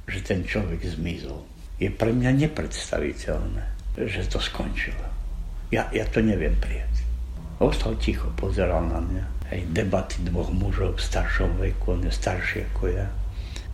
[0.04, 1.40] že ten človek zmizol.
[1.80, 3.64] Je pre mňa nepredstaviteľné,
[3.96, 5.08] že to skončilo.
[5.72, 7.01] Ja, ja to neviem prijať.
[7.62, 9.25] Ostal ticho, pozeral na mňa.
[9.55, 13.07] Hej, debaty dvoch mužov v staršom veku, on je starší ako ja.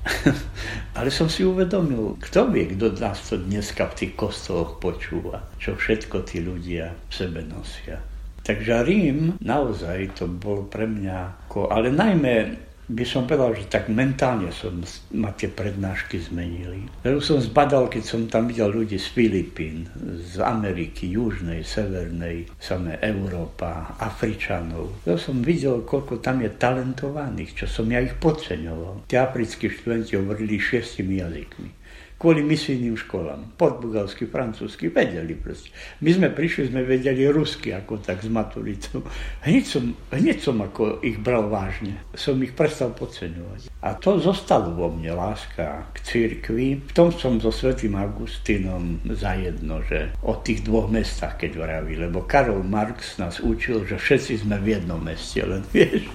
[0.99, 5.73] Ale som si uvedomil, kto vie, kto nás to dneska v tých kostoloch počúva, čo
[5.73, 7.97] všetko tí ľudia v sebe nosia.
[8.45, 13.93] Takže Rím naozaj to bol pre mňa, ako, ale najmä by som povedal, že tak
[13.93, 14.81] mentálne som
[15.13, 16.89] ma tie prednášky zmenili.
[17.05, 19.93] Lebo som zbadal, keď som tam videl ľudí z Filipín,
[20.25, 25.05] z Ameriky, Južnej, Severnej, samé Európa, Afričanov.
[25.05, 29.05] To som videl, koľko tam je talentovaných, čo som ja ich podceňoval.
[29.05, 31.78] Tí africkí študenti hovorili šiestimi jazykmi
[32.19, 33.55] kvôli misijným školám.
[33.55, 35.71] Portugalsky, francúzsky, vedeli proste.
[36.03, 39.07] My sme prišli, sme vedeli rusky, ako tak s maturitou.
[39.47, 42.03] Hneď som, hneď som ako ich bral vážne.
[42.19, 43.71] Som ich prestal podceňovať.
[43.87, 46.83] A to zostalo vo mne, láska k cirkvi.
[46.83, 51.95] V tom som so svetým Augustínom zajedno, že o tých dvoch mestách, keď vraví.
[51.95, 56.11] Lebo Karol Marx nás učil, že všetci sme v jednom meste, len vieš,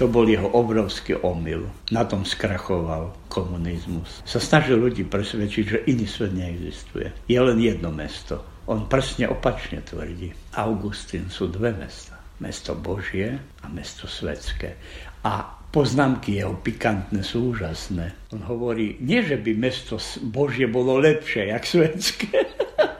[0.00, 1.68] To bol jeho obrovský omyl.
[1.92, 4.24] Na tom skrachoval komunizmus.
[4.26, 7.12] Sa snažil ľudí presvedčiť, že iný svet neexistuje.
[7.28, 8.42] Je len jedno mesto.
[8.66, 10.30] On presne opačne tvrdí.
[10.54, 12.18] Augustín sú dve mesta.
[12.38, 14.78] Mesto Božie a mesto svetské.
[15.22, 18.34] A poznámky jeho pikantné sú úžasné.
[18.34, 22.34] On hovorí, nie že by mesto Božie bolo lepšie, jak svetské.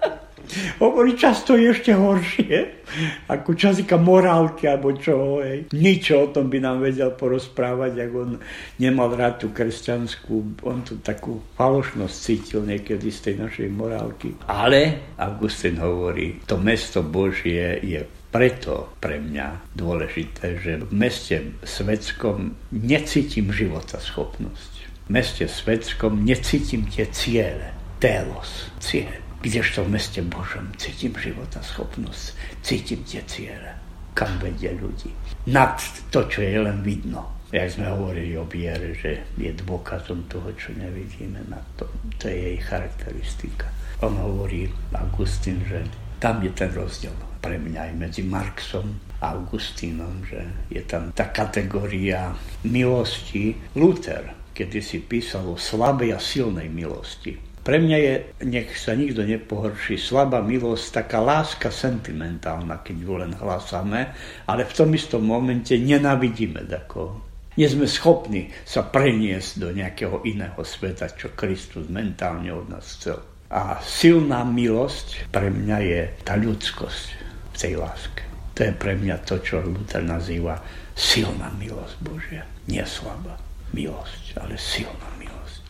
[0.81, 2.85] Hovorí, často je ešte horšie,
[3.29, 5.41] ako časika morálky alebo čo.
[5.41, 5.73] Hej.
[5.73, 8.31] Nič o tom by nám vedel porozprávať, ak on
[8.77, 14.37] nemal rád tú kresťanskú, on tu takú falošnosť cítil niekedy z tej našej morálky.
[14.51, 22.57] Ale Augustín hovorí, to mesto Božie je preto pre mňa dôležité, že v meste svetskom
[22.73, 24.73] necítim života schopnosť.
[25.07, 29.22] V meste svetskom necítim tie ciele, telos, cieľ.
[29.43, 33.75] Kdežto v meste Božom cítim života schopnosť, cítim tie ciele,
[34.15, 35.11] kam vedie ľudí.
[35.51, 35.83] Nad
[36.15, 37.43] to, čo je len vidno.
[37.51, 41.91] Jak sme hovorili o viere, že je dôkazom toho, čo nevidíme na to.
[42.23, 43.67] To je jej charakteristika.
[44.07, 45.85] On hovorí, Augustín, že
[46.23, 50.39] tam je ten rozdiel pre mňa aj medzi Marxom a Augustínom, že
[50.71, 52.31] je tam tá kategória
[52.63, 53.59] milosti.
[53.75, 58.15] Luther, kedy si písal o slabej a silnej milosti, pre mňa je,
[58.51, 64.11] nech sa nikto nepohorší, slabá milosť, taká láska sentimentálna, keď ju len hlasíme,
[64.51, 67.23] ale v tom istom momente nenavidíme takoho.
[67.55, 73.21] Nie sme schopní sa preniesť do nejakého iného sveta, čo Kristus mentálne od nás chcel.
[73.53, 77.07] A silná milosť pre mňa je tá ľudskosť
[77.53, 78.25] v tej láske.
[78.57, 80.59] To je pre mňa to, čo Luther nazýva
[80.97, 82.43] silná milosť Božia.
[82.67, 83.37] Nie slabá
[83.77, 85.09] milosť, ale silná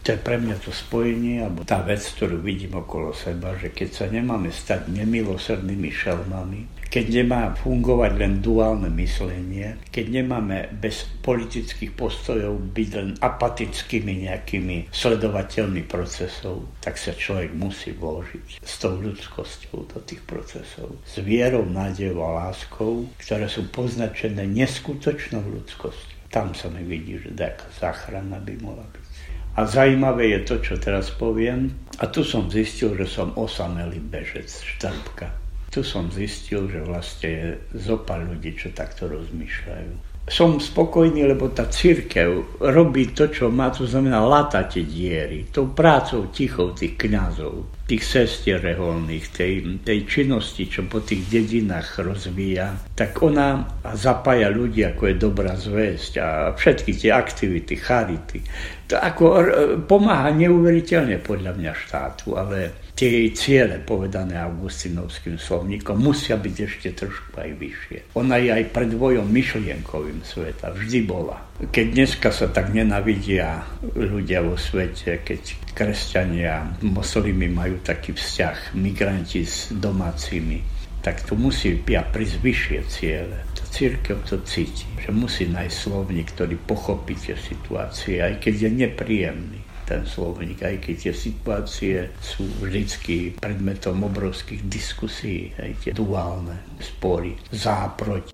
[0.02, 3.88] to je pre mňa to spojenie, alebo tá vec, ktorú vidím okolo seba, že keď
[3.94, 11.96] sa nemáme stať nemilosrdnými šelmami, keď nemá fungovať len duálne myslenie, keď nemáme bez politických
[11.96, 19.88] postojov byť len apatickými nejakými sledovateľmi procesov, tak sa človek musí vložiť s tou ľudskosťou
[19.88, 21.00] do tých procesov.
[21.08, 26.28] S vierou, nádejou a láskou, ktoré sú poznačené neskutočnou ľudskosťou.
[26.28, 29.01] Tam sa mi vidí, že taká záchrana by mohla byť.
[29.52, 31.72] A zaujímavé je to, čo teraz poviem.
[32.00, 35.28] A tu som zistil, že som osamelý bežec, štrbka.
[35.68, 41.66] Tu som zistil, že vlastne je zopár ľudí, čo takto rozmýšľajú som spokojný, lebo tá
[41.66, 45.50] církev robí to, čo má, to znamená latať diery.
[45.50, 52.00] Tou prácou tichou tých kňazov, tých sestier reholných, tej, tej činnosti, čo po tých dedinách
[52.00, 58.40] rozvíja, tak ona zapája ľudí, ako je dobrá zväzť a všetky tie aktivity, charity.
[58.88, 59.24] To ako
[59.84, 66.88] pomáha neuveriteľne podľa mňa štátu, ale tie jej ciele, povedané Augustinovským slovníkom, musia byť ešte
[66.92, 67.98] trošku aj vyššie.
[68.14, 71.40] Ona je aj predvojom myšlienkovým sveta, vždy bola.
[71.72, 73.64] Keď dneska sa tak nenavidia
[73.96, 80.60] ľudia vo svete, keď kresťania, moslimy majú taký vzťah, migranti s domácimi,
[81.02, 83.38] tak tu musí prísť vyššie ciele.
[83.58, 88.70] Tá církev to cíti, že musí nájsť slovník, ktorý pochopí tie situácie, aj keď je
[88.86, 96.56] nepríjemný ten slovník, aj keď tie situácie sú vždycky predmetom obrovských diskusí, aj tie duálne
[96.80, 98.32] spory, záproť.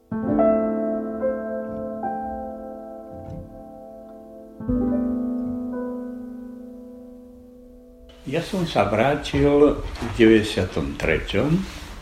[8.30, 10.94] Ja som sa vrátil v 93.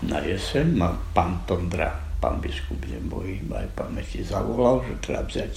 [0.05, 5.55] na jeseň, ma pán Tondra, pán biskup neboj, aj pamäti zavolal, že treba vziať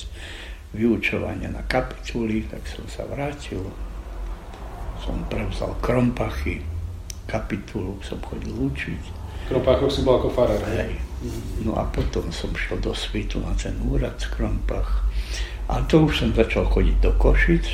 [0.71, 3.88] vyučovanie na kapituly, tak som sa vrátil
[5.09, 6.61] som prevzal krompachy,
[7.25, 9.03] kapitulu som chodil učiť.
[9.49, 10.61] Krompáchoch si bol ako farár.
[10.69, 11.01] Hej.
[11.65, 15.09] No a potom som šiel do Svitu na ten úrad v Krompach.
[15.65, 17.65] A to už som začal chodiť do Košic,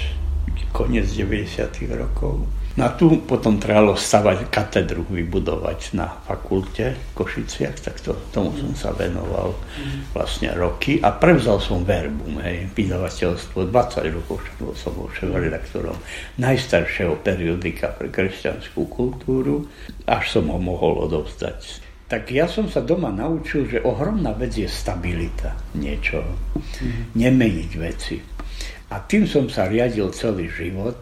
[0.71, 1.59] koniec 90.
[1.99, 2.47] rokov.
[2.75, 8.51] No a tu potom trebalo stavať katedru, vybudovať na fakulte v Košiciach, tak to, tomu
[8.51, 9.55] som sa venoval
[10.11, 14.43] vlastne roky a prevzal som verbu, hej, vydavateľstvo, 20 rokov
[14.75, 15.07] som bol
[15.39, 15.95] redaktorom
[16.35, 19.71] najstaršieho periodika pre kresťanskú kultúru,
[20.03, 24.69] až som ho mohol odovzdať tak ja som sa doma naučil, že ohromná vec je
[24.69, 27.17] stabilita niečo, mm.
[27.17, 28.21] nemeniť veci.
[28.93, 31.01] A tým som sa riadil celý život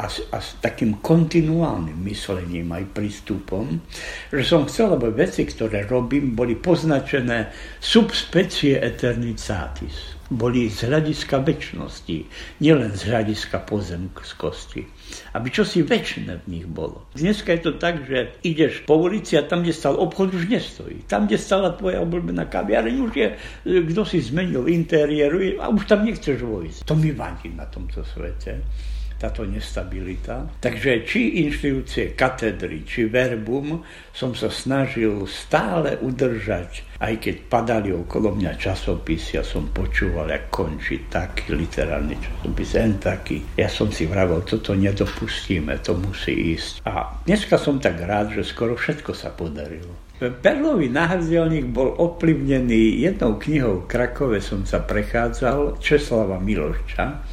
[0.00, 3.84] a, a s takým kontinuálnym myslením aj prístupom,
[4.32, 7.52] že som chcel, aby veci, ktoré robím, boli poznačené
[7.84, 10.16] subspecie eternitatis.
[10.30, 12.18] boli z hľadiska väčšnosti,
[12.62, 14.86] nielen z hľadiska pozemskosti.
[15.34, 15.90] Aby čo si v
[16.46, 17.10] nich bolo.
[17.18, 21.02] Dneska je to tak, že ideš po ulici a tam, kde stal obchod, už nestojí.
[21.10, 23.28] Tam, kde stala tvoja obľúbená kaviareň, už je,
[23.90, 26.86] kto si zmenil interiér a už tam nechceš vojsť.
[26.86, 28.62] To mi vadí na tomto svete
[29.20, 30.48] táto nestabilita.
[30.64, 33.84] Takže či inštitúcie katedry, či verbum
[34.16, 40.48] som sa snažil stále udržať, aj keď padali okolo mňa časopisy, ja som počúval, jak
[40.48, 43.38] končí taký literárny časopis, en taký.
[43.60, 46.80] Ja som si vravel, toto nedopustíme, to musí ísť.
[46.88, 50.09] A dneska som tak rád, že skoro všetko sa podarilo.
[50.20, 57.24] Perlový náhrdelník bol ovplyvnený jednou knihou v Krakove som sa prechádzal, Česlava Milošča,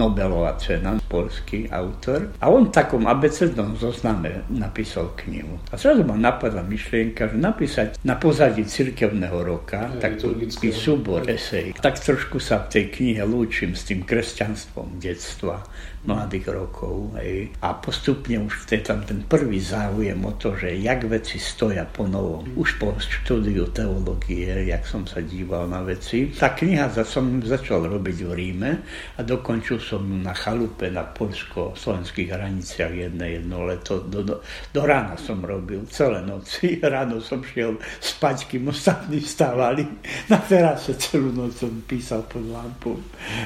[0.00, 2.32] Nobelová cena, polský autor.
[2.40, 5.60] A on v takom abecednom zozname napísal knihu.
[5.68, 11.76] A zrazu ma napadla myšlienka, že napísať na pozadí cirkevného roka taký súbor esej.
[11.76, 15.60] Tak trošku sa v tej knihe lúčim s tým kresťanstvom detstva
[16.04, 17.12] mladých rokov.
[17.20, 17.52] Hej.
[17.60, 22.08] A postupne už je tam ten prvý záujem o to, že jak veci stoja po
[22.08, 22.46] novom.
[22.56, 26.32] Už po štúdiu teológie, jak som sa díval na veci.
[26.32, 28.70] Tá kniha som začal robiť v Ríme
[29.16, 34.00] a dokončil som ju na chalupe na polsko-slovenských hraniciach jedné jedno leto.
[34.00, 34.36] Do, do,
[34.72, 36.80] do rána som robil, celé noci.
[36.90, 39.84] Ráno som šiel spať, kým ostatní stávali.
[40.32, 42.96] Na terase celú noc som písal pod lampou.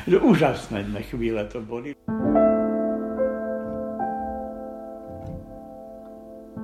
[0.07, 1.95] Úžasné chvíle to boli.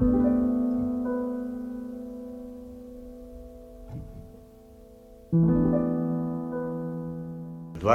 [0.00, 0.08] Dva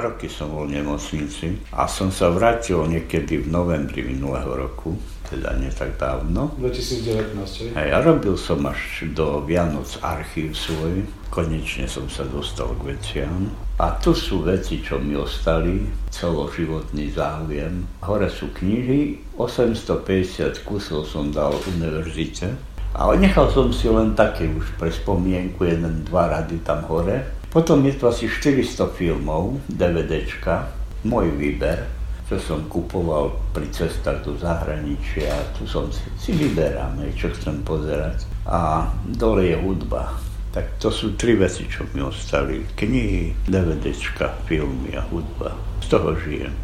[0.06, 4.94] roky som bol v nemocnici a som sa vrátil niekedy v novembri minulého roku,
[5.26, 6.54] teda nie tak dávno.
[6.62, 11.04] 2019, Hej, ja robil som až do Vianoc archív svoj,
[11.34, 13.50] konečne som sa dostal k veciam.
[13.76, 17.84] A tu sú veci, čo mi ostali, celoživotný záujem.
[18.06, 22.56] Hore sú knihy, 850 kusov som dal univerzite.
[22.96, 27.28] A nechal som si len také už pre spomienku, jeden, dva rady tam hore.
[27.52, 30.72] Potom je to asi 400 filmov, DVDčka,
[31.04, 31.84] môj výber,
[32.26, 38.26] čo som kupoval pri cestách do zahraničia, tu som si, si vyberám, čo chcem pozerať.
[38.50, 40.18] A dole je hudba.
[40.50, 42.66] Tak to sú tri veci, čo mi ostali.
[42.74, 45.54] Knihy, DVDčka, filmy a hudba.
[45.84, 46.56] Z toho žijem.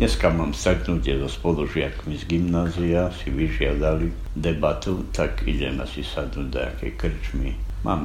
[0.00, 6.56] Dneska mám stretnutie so spolužiakmi z gymnázia, si vyžiadali debatu, tak ideme si sadnúť do
[6.56, 7.52] nejakej krčmy
[7.84, 8.04] Mám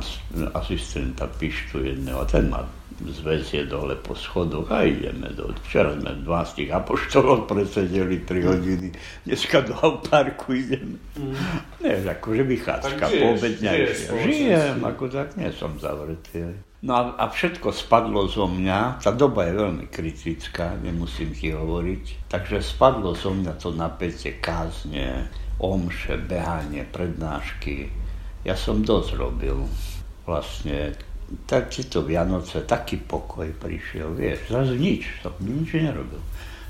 [0.53, 2.63] asistenta Pištu jedného, ten ma
[3.03, 5.51] zvezie dole po schodoch a ideme do...
[5.67, 8.87] Včera sme 12 apoštolov presedeli 3 hodiny,
[9.27, 10.95] dneska do parku ideme.
[11.19, 11.35] Mm.
[11.83, 14.09] Nie, akože vychádzka poobedňajšia.
[14.15, 16.55] Žijem, ako tak nie som zavretý.
[16.85, 22.29] No a, a všetko spadlo zo mňa, tá doba je veľmi kritická, nemusím ti hovoriť,
[22.29, 25.25] takže spadlo zo mňa to napätie kázne,
[25.57, 27.89] omše, behanie, prednášky,
[28.45, 29.65] ja som dosť robil.
[30.29, 30.93] Vlastne
[31.45, 36.21] tak to Vianoce, taký pokoj prišiel, vieš, zase nič, som nič nerobil.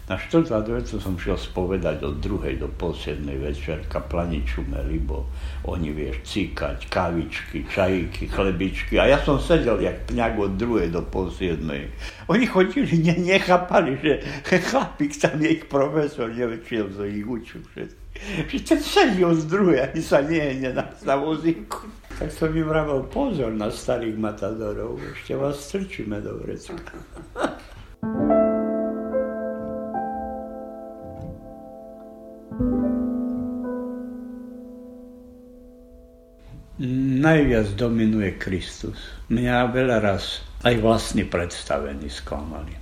[0.06, 5.26] Na štvrť adventu som šiel spovedať od druhej do pol siedmej večer, kaplani čumeli, bo
[5.66, 9.01] oni, vieš, cíkať, kávičky, čajíky, chlebičky.
[9.01, 11.89] A ja som sedel jak pňak od druhej do pol siedmej.
[12.30, 14.22] Oni chodili, ne, nechápali, že
[14.70, 18.06] chlapík tam je ich profesor, neviem, či ich učil všetko
[18.47, 20.39] že ten sedí z druhej, ani sa nie
[20.72, 21.84] na, na vozíku.
[22.16, 26.95] Tak som im vravel pozor na starých matadorov, ešte vás strčíme do vrecka.
[37.20, 38.95] Najviac dominuje Kristus.
[39.28, 42.80] Mňa veľa raz aj vlastní predstavení sklamali.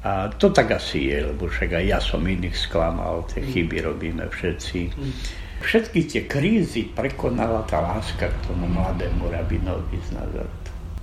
[0.00, 4.26] A to tak asi je, lebo však aj ja som iných sklamal, tie chyby robíme
[4.32, 4.78] všetci.
[4.96, 5.41] Mm.
[5.62, 10.61] Všetky tie krízy prekonala tá láska k tomu mladému rabinovi z Nazaretu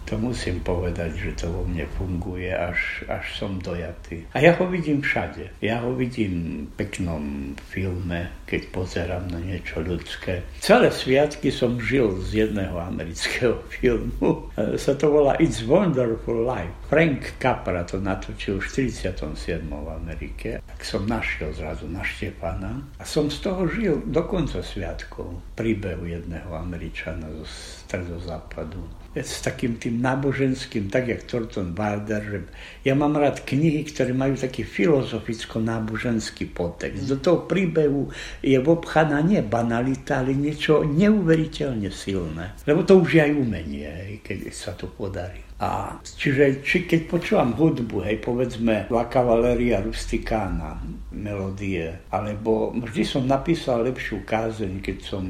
[0.10, 4.26] to musím povedať, že to vo mne funguje, až, až som dojatý.
[4.34, 5.54] A ja ho vidím všade.
[5.62, 10.42] Ja ho vidím v peknom filme, keď pozerám na niečo ľudské.
[10.66, 14.50] Celé sviatky som žil z jedného amerického filmu.
[14.58, 16.74] Sa to volá It's Wonderful Life.
[16.90, 19.62] Frank Capra to natočil v 47.
[19.70, 20.66] v Amerike.
[20.66, 25.38] Tak som našiel zrazu na Štepana a som z toho žil do konca sviatkov.
[25.54, 28.82] Príbehu jedného Američana zo stredozápadu
[29.22, 32.40] s takým tým náboženským, tak jak Thornton Wilder, že
[32.88, 37.06] ja mám rád knihy, ktoré majú taký filozoficko-náboženský podtext.
[37.08, 38.10] Do toho príbehu
[38.40, 42.56] je obchaná nie banalita, ale niečo neuveriteľne silné.
[42.64, 43.90] Lebo to už je aj umenie,
[44.24, 45.44] keď sa to podarí.
[45.60, 50.80] A čiže či keď počúvam hudbu, hej, povedzme La Cavalleria Rusticana,
[51.12, 55.24] melódie, alebo vždy som napísal lepšiu kázeň, keď som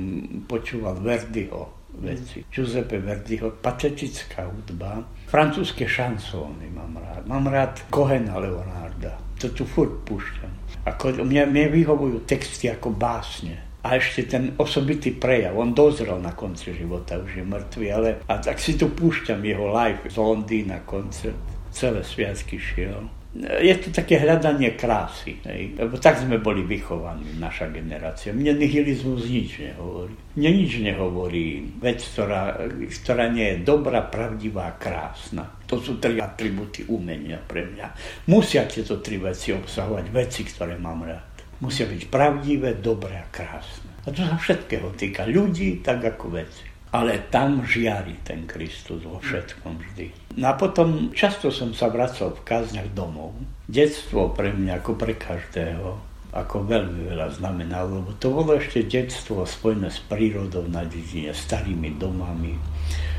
[0.45, 2.47] počúval Verdiho veci.
[2.47, 7.23] Giuseppe Verdiho, patetická hudba, francúzske šansóny mám rád.
[7.27, 10.51] Mám rád Kohena Leonarda, to tu furt púšťam.
[10.87, 15.55] Ako, mne, mne vyhovujú texty ako básne a ešte ten osobitý prejav.
[15.55, 19.71] On dozrel na konci života, už je mŕtvý, ale a tak si tu púšťam jeho
[19.71, 21.39] live z Londýna koncert.
[21.69, 23.18] Celé sviatky šiel.
[23.37, 25.77] Je to také hľadanie krásy, hej?
[26.01, 28.33] tak sme boli vychovaní, naša generácia.
[28.33, 30.13] Mne nihilizmus nič nehovorí.
[30.33, 31.45] Mne nič nehovorí
[31.77, 35.45] vec, ktorá, ktorá nie je dobrá, pravdivá, krásna.
[35.69, 37.87] To sú tri atributy umenia pre mňa.
[38.33, 43.91] Musia tieto tri veci obsahovať, veci, ktoré mám rád musia byť pravdivé, dobré a krásne.
[44.07, 46.68] A to sa všetkého týka ľudí, tak ako veci.
[46.89, 50.35] Ale tam žiari ten Kristus vo všetkom vždy.
[50.41, 53.37] No a potom často som sa vracal v kázniach domov.
[53.69, 59.49] Detstvo pre mňa ako pre každého ako veľmi veľa znamenalo, lebo to bolo ešte detstvo
[59.49, 62.53] spojené s prírodou na dedine, starými domami,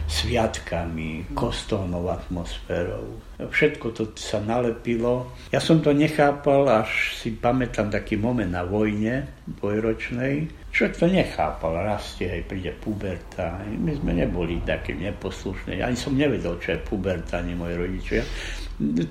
[0.06, 3.18] sviatkami, kostolnou atmosférou.
[3.38, 5.26] Všetko to sa nalepilo.
[5.50, 9.26] Ja som to nechápal, až si pamätám taký moment na vojne
[9.58, 10.50] dvojročnej.
[10.70, 13.58] Človek to nechápal, rastie, aj príde puberta.
[13.66, 15.82] My sme neboli takí neposlušní.
[15.82, 18.22] Ani som nevedel, čo je puberta, ani moji rodičia.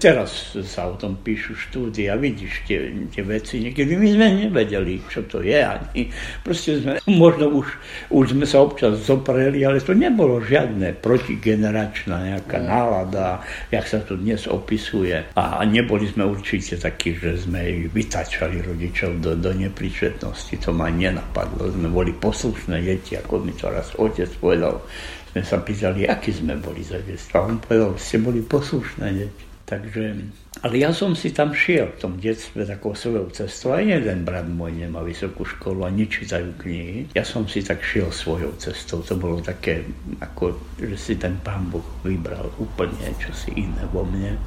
[0.01, 3.61] Teraz sa o tom píšu štúdie a vidíš tie, tie veci.
[3.61, 5.61] Niekedy my sme nevedeli, čo to je.
[5.61, 6.09] Ani.
[6.41, 7.69] Proste sme, možno už,
[8.09, 14.17] už sme sa občas zopreli, ale to nebolo žiadne protigeneračná nejaká nálada, jak sa to
[14.17, 15.21] dnes opisuje.
[15.37, 20.57] A neboli sme určite takí, že sme vytačali rodičov do, do nepričetnosti.
[20.65, 21.69] To ma nenapadlo.
[21.69, 24.81] Sme boli poslušné deti, ako mi to raz otec povedal.
[25.29, 27.45] Sme sa pýtali, aký sme boli za detstva.
[27.45, 29.48] On povedal, ste boli poslušné deti.
[29.69, 30.17] Takže,
[30.65, 33.77] ale ja som si tam šiel v tom detstve takou svojou cestou.
[33.77, 37.13] Aj jeden brat môj nemá vysokú školu a nečítajú knihy.
[37.13, 39.05] Ja som si tak šiel svojou cestou.
[39.05, 39.85] To bolo také,
[40.17, 44.41] ako, že si ten pán Boh vybral úplne čosi iné vo mne.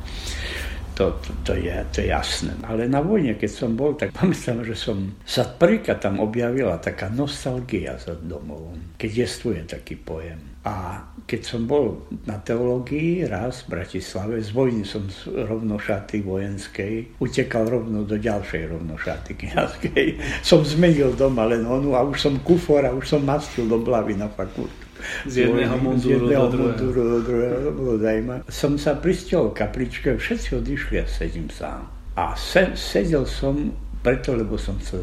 [0.93, 2.53] To, to, to, je, to je jasné.
[2.69, 7.09] Ale na vojne, keď som bol, tak pamätám, že som sa prvýkrát tam objavila taká
[7.09, 8.97] nostalgia za domovom.
[9.01, 10.53] Keď jestuje taký pojem.
[10.63, 17.19] A keď som bol na teológii raz v Bratislave, z vojny som z rovnošaty vojenskej
[17.19, 20.07] utekal rovno do ďalšej rovnošaty kniazkej.
[20.49, 24.15] Som zmenil doma len onu a už som kufor a už som mastil do blavy
[24.15, 24.82] na fakultu.
[25.27, 26.93] Z jedného mundúru do druhého.
[26.93, 27.57] do druhého.
[27.67, 28.41] To bolo zaujímavé.
[28.49, 31.89] Som sa pristihol kapličke, všetci odišli a sedím sám.
[32.17, 33.73] A se, sedel som
[34.03, 35.01] preto, lebo som sa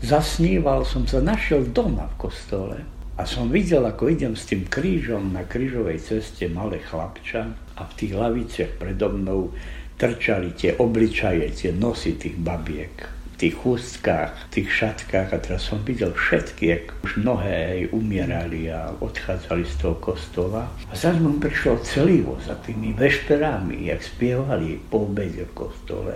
[0.00, 2.78] zasníval, som sa našiel doma v kostole
[3.16, 7.48] a som videl, ako idem s tým krížom na krížovej ceste malé chlapča
[7.80, 9.56] a v tých laviciach predo mnou
[9.96, 16.16] trčali tie obličaje, tie nosy tých babiek tých chustkách, tých šatkách a teraz som videl
[16.16, 20.72] všetky, jak už mnohé umierali a odchádzali z toho kostola.
[20.88, 26.14] A zase mi prišlo celivo za tými vešperami, jak spievali po obede v kostole.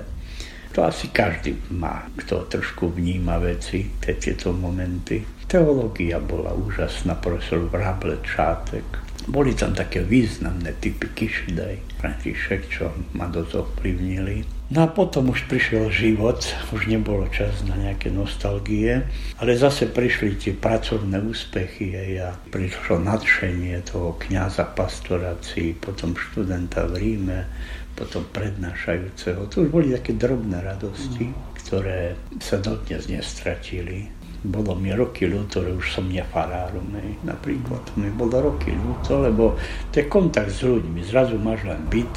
[0.72, 5.18] To asi každý má, kto trošku vníma veci, tieto momenty.
[5.50, 9.09] Teológia bola úžasná, profesor Vrablet Čátek.
[9.28, 14.60] Boli tam také významné typy Kišidej, František, čo ma dosť ovplyvnili.
[14.70, 19.02] No a potom už prišiel život, už nebolo čas na nejaké nostalgie,
[19.42, 21.90] ale zase prišli tie pracovné úspechy
[22.22, 27.50] a prišlo nadšenie toho kniaza pastorácii, potom študenta v Ríme,
[27.98, 29.50] potom prednášajúceho.
[29.50, 31.34] To už boli také drobné radosti,
[31.66, 37.84] ktoré sa dodnes nestratili bolo mi roky ľúto, že už som nefarárom, hej, napríklad.
[38.00, 39.60] Mi bolo roky ľúto, lebo
[39.92, 41.04] je kontakt s ľuďmi.
[41.04, 42.14] Zrazu máš len byt,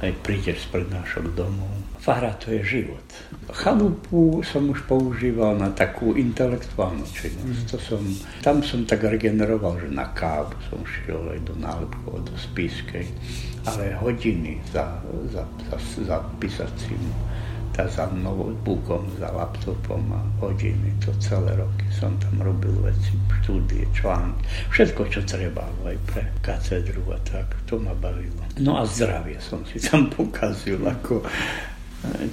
[0.00, 1.70] aj prídeš z prednášok domov.
[2.02, 3.06] Fara to je život.
[3.54, 7.62] Chalupu som už používal na takú intelektuálnu činnosť.
[7.70, 8.02] To som,
[8.42, 13.06] tam som tak regeneroval, že na kávu som šiel aj do Nálepkova, do Spískej,
[13.70, 14.98] ale hodiny za,
[15.30, 16.98] za, za, za písacím
[17.72, 23.88] tá za notebookom, za laptopom a hodiny, to celé roky som tam robil veci, štúdie,
[23.96, 28.44] články, všetko, čo treba aj pre katedru a tak, to ma bavilo.
[28.60, 31.24] No a zdravie som si tam pokazil, ako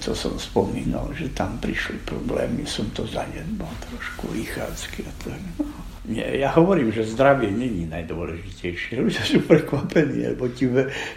[0.02, 5.42] čo som spomínal, že tam prišli problémy, som to zanedbal trošku vychádzky a tak.
[5.62, 5.90] No.
[6.10, 8.98] Nie, ja hovorím, že zdravie není najdôležitejšie.
[8.98, 10.66] Ľudia sú prekvapení, lebo ti,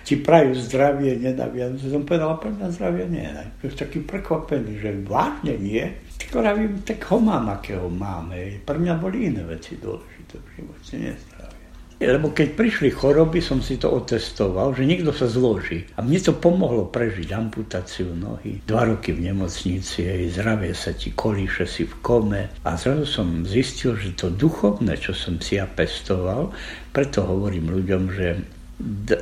[0.05, 1.64] ti prajú zdravie, nedaví.
[1.64, 3.24] Ja som povedal, pre mňa zdravie nie.
[3.64, 5.96] Je taký prekvapený, že vážne nie.
[6.20, 8.61] Ty vravím, tak ho mám, akého máme.
[8.68, 11.51] Pre mňa boli iné veci dôležité v živote, nie zdravie.
[11.99, 15.88] Lebo keď prišli choroby, som si to otestoval, že niekto sa zloží.
[15.99, 18.62] A mne to pomohlo prežiť amputáciu nohy.
[18.64, 22.43] Dva roky v nemocnici, jej zdravie sa ti kolíše, si v kome.
[22.62, 26.55] A zrazu som zistil, že to duchovné, čo som si ja pestoval,
[26.95, 28.28] preto hovorím ľuďom, že,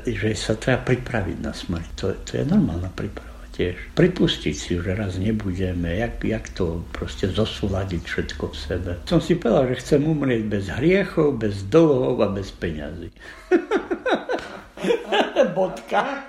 [0.05, 1.87] že sa treba pripraviť na smrť.
[2.01, 3.77] To, to je normálna príprava tiež.
[3.95, 8.99] Pripustiť si, že raz nebudeme, jak, jak to proste zosúľadiť všetko v sebe.
[9.07, 13.11] Som si povedal, že chcem umrieť bez hriechov, bez dlhov a bez peňazí.
[15.57, 16.25] Bodka.